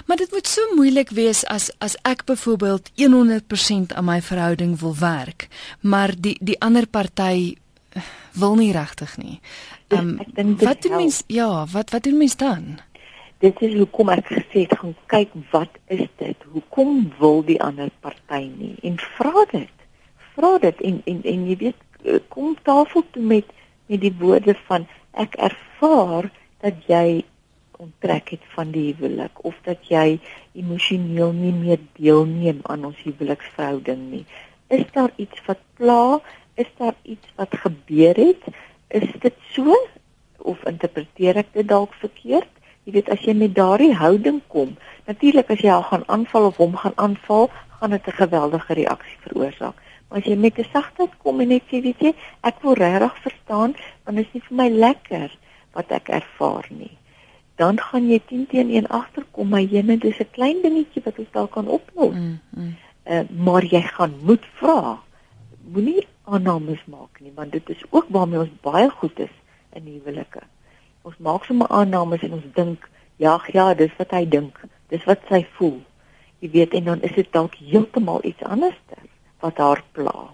Maar 0.06 0.16
dit 0.16 0.30
moet 0.32 0.46
so 0.46 0.60
moeilik 0.74 1.10
wees 1.10 1.44
as 1.46 1.70
as 1.78 1.96
ek 2.02 2.24
byvoorbeeld 2.24 2.90
100% 2.96 3.92
aan 3.94 4.04
my 4.04 4.20
verhouding 4.22 4.78
wil 4.80 4.96
werk, 4.96 5.48
maar 5.80 6.14
die 6.16 6.36
die 6.40 6.60
ander 6.60 6.86
party 6.86 7.56
eh, 7.92 8.02
wil 8.32 8.54
nie 8.56 8.72
regtig 8.72 9.16
nie. 9.16 9.40
Ehm 9.88 10.18
ek 10.20 10.34
dink 10.34 10.58
dit 10.58 10.68
wat 10.68 10.82
doen 10.82 10.96
mens 10.96 11.22
ja, 11.26 11.66
wat 11.72 11.90
wat 11.90 12.02
doen 12.02 12.16
mens 12.16 12.36
dan? 12.36 12.78
Dit 13.38 13.60
is 13.62 13.74
hoekom 13.78 14.08
ek 14.10 14.32
gesê 14.32 14.64
het 14.64 14.72
gaan 14.80 14.96
kyk 15.06 15.34
wat 15.52 15.76
is 15.94 16.08
dit? 16.18 16.46
Hoekom 16.50 17.04
wil 17.20 17.44
die 17.46 17.60
ander 17.62 17.90
party 18.02 18.48
nie? 18.50 18.74
En 18.82 18.96
vra 18.98 19.44
dit. 19.52 19.84
Vra 20.34 20.56
dit 20.64 20.80
en 20.88 20.98
en 21.12 21.20
en 21.32 21.44
jy 21.46 21.56
weet 21.60 22.18
kom 22.34 22.56
tafel 22.66 23.06
toe 23.14 23.22
met 23.22 23.46
met 23.86 24.02
die 24.02 24.14
woorde 24.18 24.56
van 24.66 24.88
ek 25.14 25.38
ervaar 25.50 26.26
dat 26.66 26.82
jy 26.90 27.22
onttrek 27.78 28.34
het 28.34 28.50
van 28.56 28.74
die 28.74 28.88
huwelik 28.88 29.38
of 29.46 29.54
dat 29.70 29.86
jy 29.86 30.18
emosioneel 30.58 31.30
nie 31.38 31.54
meer 31.54 31.80
deelneem 31.94 32.58
aan 32.66 32.90
ons 32.90 33.06
huweliksverhouding 33.06 34.02
nie. 34.10 34.24
Is 34.66 34.84
daar 34.98 35.14
iets 35.16 35.46
wat 35.46 35.62
pla? 35.78 36.18
Is 36.58 36.74
daar 36.82 36.98
iets 37.02 37.30
wat 37.38 37.54
gebeur 37.62 38.18
het? 38.18 38.50
Is 38.90 39.08
dit 39.22 39.42
so 39.54 39.78
of 40.42 40.62
interpreteer 40.66 41.38
ek 41.46 41.54
dit 41.54 41.68
dalk 41.70 41.94
verkeerd? 42.02 42.50
Jy 42.88 42.94
weet 42.94 43.10
as 43.12 43.20
jy 43.20 43.34
met 43.36 43.52
daardie 43.52 43.92
houding 43.92 44.38
kom, 44.48 44.70
natuurlik 45.04 45.50
as 45.52 45.60
jy 45.60 45.68
al 45.74 45.82
gaan 45.90 46.06
aanval 46.08 46.46
of 46.48 46.56
hom 46.56 46.76
gaan 46.80 46.94
aanval, 46.96 47.50
gaan 47.80 47.92
dit 47.92 48.06
'n 48.08 48.20
geweldige 48.20 48.74
reaksie 48.74 49.18
veroorsaak. 49.26 49.76
Maar 50.08 50.18
as 50.18 50.24
jy 50.24 50.36
met 50.36 50.58
'n 50.58 50.64
sagtheid 50.72 51.12
kom 51.22 51.40
en 51.40 51.48
net 51.48 51.62
sê, 51.68 51.82
weet 51.82 52.00
jy, 52.00 52.14
ek 52.40 52.62
wil 52.62 52.72
regtig 52.72 53.18
verstaan, 53.22 53.76
want 54.04 54.16
dit 54.16 54.26
is 54.26 54.32
nie 54.32 54.42
vir 54.48 54.56
my 54.56 54.68
lekker 54.68 55.36
wat 55.72 55.92
ek 55.92 56.08
ervaar 56.08 56.66
nie. 56.70 56.96
Dan 57.56 57.78
gaan 57.78 58.08
jy 58.08 58.20
10 58.26 58.46
teen 58.46 58.70
1 58.70 58.88
agterkom, 58.88 59.48
maar 59.48 59.60
jene 59.60 59.98
dis 59.98 60.20
'n 60.20 60.30
klein 60.32 60.62
dingetjie 60.62 61.02
wat 61.04 61.18
ons 61.18 61.32
dalk 61.32 61.50
kan 61.50 61.68
oplos. 61.68 62.14
Mm, 62.14 62.40
mm. 62.50 62.76
Uh, 63.04 63.20
maar 63.28 63.64
jy 63.64 63.82
gaan 63.82 64.14
moet 64.22 64.44
vra. 64.54 64.98
Moenie 65.72 66.06
aannames 66.24 66.84
maak 66.86 67.20
nie, 67.20 67.32
want 67.34 67.52
dit 67.52 67.68
is 67.68 67.84
ook 67.90 68.06
waarmee 68.08 68.38
ons 68.38 68.60
baie 68.60 68.90
goed 68.90 69.18
is 69.18 69.34
in 69.72 69.84
huwelike. 69.84 70.40
Ons 71.08 71.20
maak 71.24 71.46
sommer 71.48 71.70
aannames 71.72 72.24
en 72.26 72.34
ons 72.36 72.48
dink, 72.56 72.82
ja, 73.16 73.38
ja, 73.56 73.70
dis 73.74 73.92
wat 73.96 74.10
hy 74.12 74.26
dink. 74.28 74.58
Dis 74.92 75.04
wat 75.08 75.22
sy 75.30 75.40
voel. 75.56 75.78
Jy 76.44 76.50
weet 76.52 76.74
en 76.76 76.90
dan 76.92 77.06
is 77.06 77.14
dit 77.16 77.30
dalk 77.32 77.56
heeltemal 77.58 78.20
iets 78.28 78.44
anders 78.44 78.76
wat 79.40 79.56
haar 79.62 79.80
pla. 79.96 80.28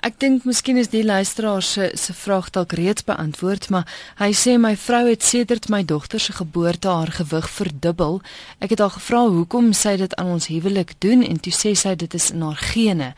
Ek 0.00 0.16
dink 0.22 0.46
miskien 0.48 0.78
is 0.80 0.88
die 0.88 1.02
luisteraar 1.04 1.60
se 1.60 1.90
se 2.00 2.14
vraag 2.16 2.48
dalk 2.54 2.72
reeds 2.78 3.04
beantwoord, 3.04 3.68
maar 3.68 3.84
hy 4.22 4.30
sê 4.32 4.56
my 4.56 4.72
vrou 4.80 5.02
het 5.10 5.26
sedert 5.26 5.68
my 5.68 5.82
dogter 5.84 6.22
se 6.24 6.32
geboorte 6.32 6.88
haar 6.88 7.12
gewig 7.18 7.50
verdubbel. 7.52 8.22
Ek 8.64 8.72
het 8.72 8.80
haar 8.80 8.94
gevra 8.96 9.26
hoekom 9.28 9.74
sy 9.76 9.98
dit 10.00 10.16
aan 10.16 10.32
ons 10.38 10.48
huwelik 10.48 10.96
doen 11.04 11.26
en 11.26 11.36
toe 11.36 11.52
sê 11.52 11.74
sy 11.76 11.92
dit 12.00 12.16
is 12.16 12.30
in 12.32 12.46
haar 12.48 12.62
gene. 12.72 13.12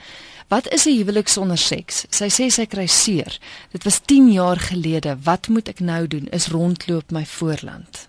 Wat 0.52 0.68
is 0.72 0.84
'n 0.86 0.96
huwelik 0.96 1.28
sonder 1.28 1.58
seks? 1.58 2.04
Sy 2.10 2.28
sê 2.28 2.46
sy 2.50 2.66
kry 2.66 2.86
seer. 2.86 3.38
Dit 3.72 3.84
was 3.84 4.00
10 4.04 4.32
jaar 4.32 4.56
gelede. 4.56 5.16
Wat 5.24 5.48
moet 5.48 5.68
ek 5.68 5.80
nou 5.80 6.06
doen? 6.06 6.28
Is 6.28 6.48
rondloop 6.48 7.10
my 7.10 7.24
voorland. 7.24 8.08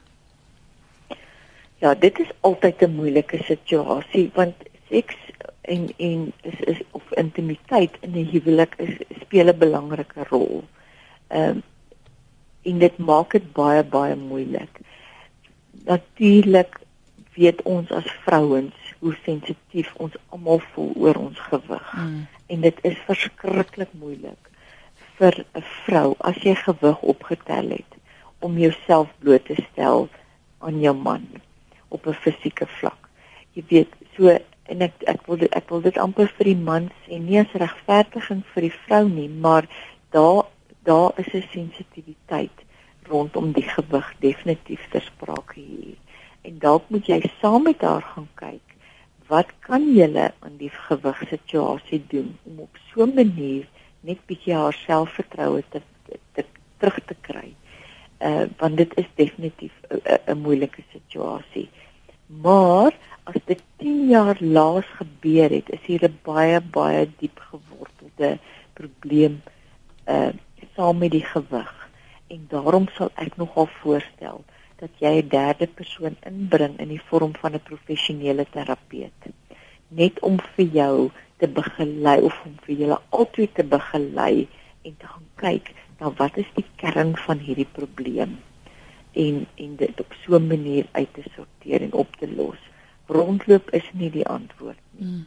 Ja, 1.78 1.94
dit 1.96 2.20
is 2.20 2.32
altyd 2.40 2.82
'n 2.82 2.96
moeilike 2.96 3.44
situasie 3.44 4.32
want 4.34 4.56
seks 4.90 5.16
en 5.62 5.90
en 5.98 6.34
is 6.42 6.60
is 6.60 6.82
of 6.92 7.04
intimiteit 7.12 7.92
in 8.00 8.12
'n 8.12 8.30
huwelik 8.32 8.74
is 8.78 8.94
speel 9.22 9.48
'n 9.48 9.58
belangrike 9.58 10.24
rol. 10.30 10.64
Ehm 11.28 11.50
um, 11.50 11.64
en 12.62 12.78
dit 12.80 12.98
maak 12.98 13.32
dit 13.32 13.52
baie 13.54 13.84
baie 13.84 14.16
moeilik. 14.16 14.80
Natuurlik 15.86 16.80
weet 17.34 17.62
ons 17.62 17.92
as 17.92 18.16
vrouens 18.26 18.76
hoe 19.00 19.16
sensitief 19.24 19.94
ons 19.96 20.16
almal 20.30 20.62
voel 20.74 20.94
oor 20.96 21.16
ons 21.16 21.40
gewig. 21.40 21.94
Mm. 21.94 22.28
En 22.48 22.62
dit 22.62 22.80
is 22.82 22.98
verskriklik 23.08 23.94
moeilik 24.00 24.50
vir 25.18 25.46
'n 25.54 25.64
vrou 25.86 26.16
as 26.20 26.38
jy 26.44 26.56
gewig 26.56 27.02
opgetel 27.02 27.70
het 27.70 27.92
om 28.40 28.58
jouself 28.58 29.10
bloot 29.20 29.46
te 29.46 29.56
stel 29.72 30.10
aan 30.60 30.80
jou 30.80 30.96
man 30.96 31.28
op 31.88 32.08
'n 32.08 32.14
fisieke 32.14 32.68
vlak. 32.68 33.10
Jy 33.54 33.64
weet, 33.68 33.92
so 34.16 34.38
en 34.64 34.82
ek 34.82 34.94
ek 35.14 35.26
wil 35.28 35.38
dit, 35.38 35.54
ek 35.56 35.70
wil 35.70 35.82
dit 35.82 35.98
amper 35.98 36.28
vir 36.38 36.46
die 36.46 36.64
man 36.70 36.90
sê, 37.04 37.20
nie 37.20 37.40
as 37.40 37.54
regverdiging 37.54 38.44
vir 38.54 38.62
die 38.62 38.78
vrou 38.86 39.08
nie, 39.10 39.30
maar 39.30 39.68
daar 40.12 40.46
daar 40.84 41.12
is 41.18 41.34
'n 41.34 41.48
sensitiwiteit 41.52 42.58
rondom 43.08 43.52
die 43.52 43.70
gewig 43.76 44.14
definitief 44.20 44.90
ter 44.90 45.02
sprake 45.02 45.60
hier. 45.60 45.98
En 46.42 46.60
dalk 46.60 46.90
moet 46.90 47.06
jy 47.06 47.32
saam 47.42 47.64
met 47.64 47.82
haar 47.82 48.02
gaan 48.02 48.28
kyk 48.36 48.73
wat 49.34 49.50
kan 49.66 49.86
julle 49.98 50.26
aan 50.46 50.58
die 50.60 50.72
gewigsituasie 50.88 52.02
doen 52.12 52.34
om 52.50 52.60
op 52.66 52.78
so 52.90 53.06
'n 53.06 53.14
manier 53.20 53.66
net 54.08 54.20
bietjie 54.30 54.54
haar 54.54 54.76
selfvertroue 54.88 55.64
te, 55.74 55.82
te, 56.06 56.20
te 56.36 56.44
terug 56.78 57.00
te 57.10 57.16
kry. 57.28 57.50
Uh 58.30 58.46
want 58.60 58.78
dit 58.78 58.92
is 59.02 59.10
definitief 59.16 59.74
'n 60.28 60.38
moeilike 60.46 60.84
situasie. 60.92 61.70
Maar 62.28 62.92
as 63.24 63.40
dit 63.46 63.62
10 63.78 64.08
jaar 64.10 64.38
laas 64.40 64.86
gebeur 65.00 65.50
het, 65.50 65.70
is 65.70 65.84
hier 65.86 66.04
'n 66.10 66.20
baie 66.24 66.62
baie 66.62 67.10
diep 67.18 67.40
gewortelde 67.52 68.38
probleem 68.74 69.42
uh 70.08 70.32
saam 70.76 70.98
met 70.98 71.12
die 71.12 71.26
gewig. 71.26 71.74
En 72.28 72.46
daarom 72.50 72.88
sal 72.98 73.10
ek 73.16 73.38
nogal 73.38 73.68
voorstel 73.82 74.44
dat 74.84 75.00
jy 75.00 75.14
'n 75.22 75.30
derde 75.30 75.68
persoon 75.80 76.16
inbring 76.30 76.80
in 76.84 76.90
die 76.92 77.04
vorm 77.10 77.34
van 77.42 77.56
'n 77.56 77.68
professionele 77.72 78.46
terapeut. 78.56 79.22
Net 79.88 80.20
om 80.20 80.40
vir 80.56 80.66
jou 80.66 81.12
te 81.38 81.48
begelei 81.48 82.20
of 82.22 82.36
om 82.46 82.56
vir 82.66 82.76
julle 82.76 83.00
albei 83.10 83.48
te 83.54 83.64
begelei 83.64 84.48
en 84.82 84.94
te 84.98 85.08
gaan 85.08 85.30
kyk 85.36 85.72
na 86.00 86.12
wat 86.20 86.38
is 86.38 86.52
die 86.56 86.66
kern 86.76 87.16
van 87.26 87.40
hierdie 87.40 87.72
probleem 87.80 88.38
en 89.14 89.48
en 89.56 89.76
dit 89.76 90.00
op 90.00 90.14
so 90.24 90.36
'n 90.36 90.48
manier 90.48 90.86
uit 90.92 91.14
te 91.14 91.24
sorteer 91.36 91.82
en 91.82 91.94
op 91.94 92.16
te 92.16 92.28
los. 92.36 92.62
Rondloop 93.06 93.70
is 93.70 93.90
nie 93.94 94.10
die 94.10 94.28
antwoord 94.28 94.84
nie. 94.92 95.08
Mm. 95.08 95.26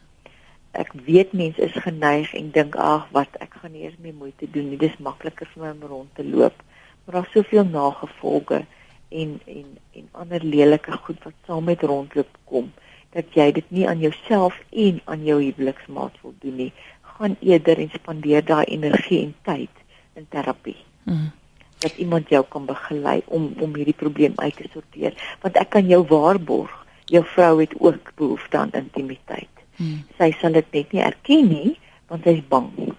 Ek 0.70 0.92
weet 0.92 1.32
mense 1.32 1.62
is 1.62 1.72
geneig 1.72 2.34
en 2.34 2.50
dink 2.50 2.74
ag 2.76 3.08
wat 3.10 3.36
ek 3.40 3.54
gaan 3.60 3.72
nie 3.72 3.82
eers 3.82 3.96
meer 3.98 4.14
moeite 4.14 4.50
doen 4.50 4.68
nie. 4.68 4.76
Dis 4.76 4.98
makliker 4.98 5.46
vir 5.46 5.62
my 5.62 5.70
om 5.70 5.82
rond 5.88 6.14
te 6.14 6.24
loop. 6.24 6.62
Maar 7.04 7.14
daar's 7.14 7.32
soveel 7.32 7.64
nagevolge 7.64 8.64
en 9.08 9.40
en 9.46 9.78
en 9.92 10.08
ander 10.12 10.44
lelike 10.44 10.92
goed 10.92 11.22
wat 11.24 11.32
saam 11.46 11.64
met 11.64 11.82
rondloop 11.82 12.28
kom 12.44 12.72
dat 13.16 13.32
jy 13.34 13.52
dit 13.52 13.70
nie 13.70 13.86
aan 13.88 14.00
jouself 14.00 14.58
en 14.70 15.00
aan 15.04 15.24
jou 15.24 15.38
huweliksmaat 15.42 16.12
wil 16.22 16.34
doen 16.40 16.56
nie. 16.56 16.72
Gaan 17.16 17.36
eerder 17.40 17.78
en 17.78 17.90
spandeer 17.94 18.44
daai 18.44 18.64
energie 18.64 19.22
en 19.22 19.34
tyd 19.42 19.70
in 20.14 20.26
terapie 20.28 20.76
Mm. 21.06 21.30
dat 21.78 21.96
iemand 21.96 22.28
jou 22.28 22.44
kan 22.48 22.64
begelei 22.66 23.22
om 23.26 23.52
om 23.60 23.74
hierdie 23.74 23.94
probleem 23.94 24.32
uit 24.36 24.56
te 24.56 24.64
sorteer 24.72 25.14
want 25.42 25.56
ek 25.56 25.68
kan 25.70 25.86
jou 25.86 26.00
waarborg 26.08 26.72
jou 27.04 27.24
vrou 27.24 27.60
het 27.60 27.74
ook 27.80 28.12
behoefte 28.16 28.58
aan 28.58 28.72
intimiteit 28.72 29.48
Mm. 29.76 30.02
sy 30.18 30.32
sal 30.40 30.52
dit 30.52 30.72
net 30.72 30.92
nie 30.92 31.02
erken 31.02 31.48
nie 31.48 31.78
want 32.08 32.24
sy's 32.24 32.42
bang 32.48 32.94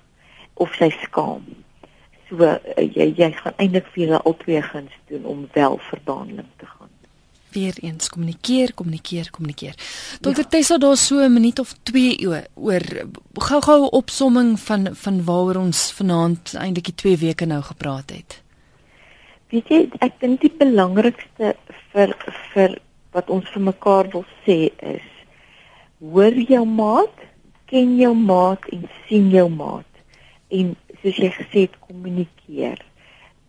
of 0.53 0.73
sy 0.79 0.89
skaam 1.01 1.43
so 2.30 2.36
uh, 2.43 2.57
jy 2.78 3.13
jy 3.17 3.32
gaan 3.32 3.57
eintlik 3.57 3.88
vir 3.93 4.03
julle 4.03 4.21
albei 4.23 4.61
guns 4.61 4.93
doen 5.09 5.25
om 5.25 5.47
wel 5.53 5.80
verdaandeling 5.89 6.51
te 6.57 6.65
gaan 6.65 6.93
Weereens 7.57 8.09
kommunikeer, 8.09 8.73
kommunikeer, 8.73 9.30
kommunikeer. 9.32 9.75
Dokter 10.21 10.43
ja. 10.43 10.49
Tessa, 10.49 10.78
daar 10.78 10.97
so 10.97 11.15
'n 11.23 11.34
minuut 11.34 11.59
of 11.59 11.73
2 11.84 12.28
oor, 12.28 12.43
oor 12.55 12.84
gou-gou 13.34 13.82
'n 13.84 13.91
opsomming 13.91 14.59
van 14.59 14.95
van 14.95 15.23
waaroor 15.23 15.55
ons 15.55 15.91
vanaand 15.91 16.53
eintlik 16.53 16.86
die 16.86 16.95
2 16.95 17.17
weke 17.17 17.45
nou 17.45 17.61
gepraat 17.61 18.09
het. 18.09 18.41
Weet 19.49 19.67
jy, 19.67 19.89
ek 19.99 20.19
dink 20.19 20.41
die 20.41 20.53
belangrikste 20.57 21.55
vir 21.93 22.15
vir 22.53 22.80
wat 23.11 23.30
ons 23.30 23.49
vir 23.49 23.61
mekaar 23.61 24.09
wil 24.11 24.25
sê 24.45 24.71
is 24.84 25.07
hoor 25.99 26.34
jou 26.34 26.65
maat, 26.65 27.15
ken 27.65 27.97
jou 27.97 28.13
maat 28.13 28.65
en 28.71 28.89
sien 29.07 29.30
jou 29.30 29.49
maat. 29.49 29.86
En 30.47 30.75
soos 31.01 31.19
jy 31.21 31.29
gesê 31.35 31.65
het, 31.67 31.77
kommunikeer. 31.87 32.81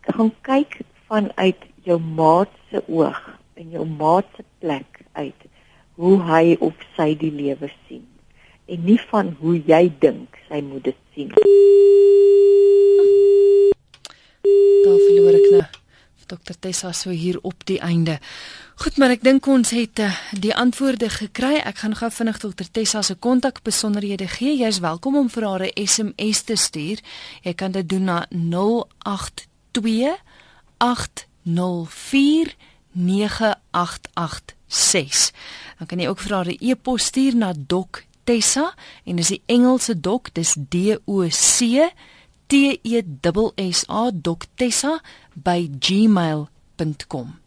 Gaan 0.09 0.31
kyk 0.45 0.81
vanuit 1.09 1.65
jou 1.85 1.99
maat 1.99 2.51
se 2.69 2.81
oog 2.87 3.19
en 3.59 3.71
jou 3.73 3.85
maat 3.85 4.27
se 4.35 4.45
plek 4.59 5.01
uit 5.13 5.47
hoe 5.99 6.15
hy 6.29 6.55
of 6.63 6.77
sy 6.95 7.11
die 7.19 7.31
lewe 7.33 7.67
sien 7.87 8.05
en 8.69 8.85
nie 8.85 8.99
van 9.09 9.33
hoe 9.41 9.57
jy 9.65 9.81
dink 10.01 10.37
sy 10.47 10.61
moet 10.61 10.85
dit 10.85 10.99
sien. 11.15 11.33
Daar 14.85 15.01
verloor 15.07 15.37
ek 15.39 15.47
nou 15.55 15.65
Dr 16.29 16.53
Tessa 16.61 16.91
so 16.93 17.09
hier 17.09 17.39
op 17.41 17.65
die 17.65 17.79
einde. 17.81 18.19
Goed, 18.79 18.95
maar 18.95 19.11
ek 19.11 19.25
dink 19.27 19.43
ons 19.51 19.73
het 19.75 19.99
uh, 19.99 20.07
die 20.39 20.55
antwoorde 20.55 21.11
gekry. 21.11 21.59
Ek 21.67 21.81
gaan 21.81 21.97
gou 21.99 22.07
vinnig 22.15 22.37
Dr 22.39 22.63
Tessa 22.71 23.01
se 23.03 23.19
kontakbesonderhede 23.19 24.23
gee. 24.31 24.55
Jy's 24.55 24.79
welkom 24.79 25.19
om 25.19 25.27
vir 25.27 25.43
haar 25.43 25.67
'n 25.67 25.75
SMS 25.83 26.47
te 26.47 26.55
stuur. 26.55 27.03
Jy 27.43 27.53
kan 27.59 27.75
dit 27.75 27.83
doen 27.89 28.03
na 28.03 28.25
082 28.31 30.15
804 30.77 32.55
9886. 32.95 35.31
Dan 35.77 35.87
kan 35.87 35.99
jy 35.99 36.07
ook 36.07 36.19
vir 36.19 36.35
haar 36.35 36.47
'n 36.47 36.57
e-pos 36.59 37.03
stuur 37.03 37.35
na 37.35 37.53
Dr 37.67 38.03
Tessa 38.23 38.73
en 39.03 39.15
dis 39.15 39.27
die 39.27 39.41
Engelse 39.45 39.99
dok, 39.99 40.33
dis 40.33 40.55
D 40.55 40.97
O 41.05 41.27
C 41.29 41.91
T 42.47 42.79
E 42.81 43.03
S 43.03 43.51
S 43.55 43.83
A 43.87 44.11
Doktessa 44.13 45.01
by 45.33 45.69
gmail.com. 45.79 47.39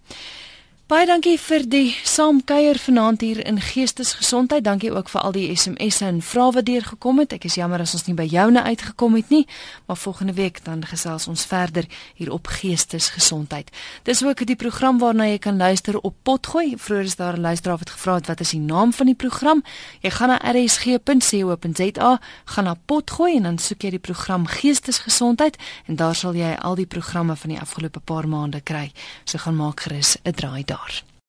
Baie 0.93 1.07
dankie 1.09 1.39
vir 1.41 1.63
die 1.73 1.95
saamkuier 2.05 2.77
vanaand 2.77 3.23
hier 3.25 3.39
in 3.49 3.57
Geestesgesondheid. 3.65 4.61
Dankie 4.67 4.91
ook 4.93 5.09
vir 5.09 5.23
al 5.25 5.33
die 5.33 5.47
SMS'e 5.57 6.05
en 6.05 6.19
vrae 6.21 6.53
wat 6.53 6.67
deurgekom 6.69 7.23
het. 7.23 7.33
Ek 7.33 7.47
is 7.49 7.55
jammer 7.57 7.81
as 7.81 7.95
ons 7.97 8.05
nie 8.05 8.17
by 8.19 8.27
joune 8.29 8.61
uitgekom 8.61 9.17
het 9.17 9.33
nie, 9.33 9.47
maar 9.89 9.97
volgende 9.97 10.35
week 10.37 10.61
dan 10.67 10.85
gesels 10.85 11.31
ons 11.33 11.47
verder 11.49 11.89
hier 12.19 12.29
op 12.37 12.51
Geestesgesondheid. 12.59 13.71
Dis 14.05 14.21
ook 14.21 14.45
die 14.45 14.59
program 14.61 15.01
waarna 15.01 15.31
jy 15.31 15.39
kan 15.41 15.57
luister 15.57 15.97
op 15.97 16.13
Potgooi. 16.29 16.77
Vroeger 16.77 17.09
is 17.09 17.17
daar 17.17 17.39
'n 17.39 17.41
luisteraar 17.41 17.79
wat 17.79 17.91
gevra 17.91 18.15
het 18.21 18.27
wat 18.27 18.41
is 18.41 18.51
die 18.51 18.61
naam 18.61 18.93
van 18.93 19.07
die 19.07 19.17
program? 19.17 19.65
Jy 20.03 20.11
gaan 20.11 20.29
na 20.29 20.39
rsg.co.za, 20.53 22.21
gaan 22.45 22.65
na 22.65 22.77
Potgooi 22.85 23.37
en 23.37 23.43
dan 23.43 23.59
soek 23.59 23.83
jy 23.83 23.91
die 23.91 23.99
program 23.99 24.47
Geestesgesondheid 24.47 25.57
en 25.87 25.97
daar 25.97 26.15
sal 26.15 26.35
jy 26.35 26.55
al 26.61 26.75
die 26.75 26.87
programme 26.87 27.37
van 27.37 27.51
die 27.51 27.61
afgelope 27.61 28.01
paar 28.01 28.29
maande 28.29 28.61
kry. 28.61 28.93
So 29.25 29.39
gaan 29.39 29.57
maak 29.57 29.81
gerus 29.81 30.17
'n 30.25 30.33
draai 30.33 30.65
daar. 30.65 30.82
God. 30.83 31.12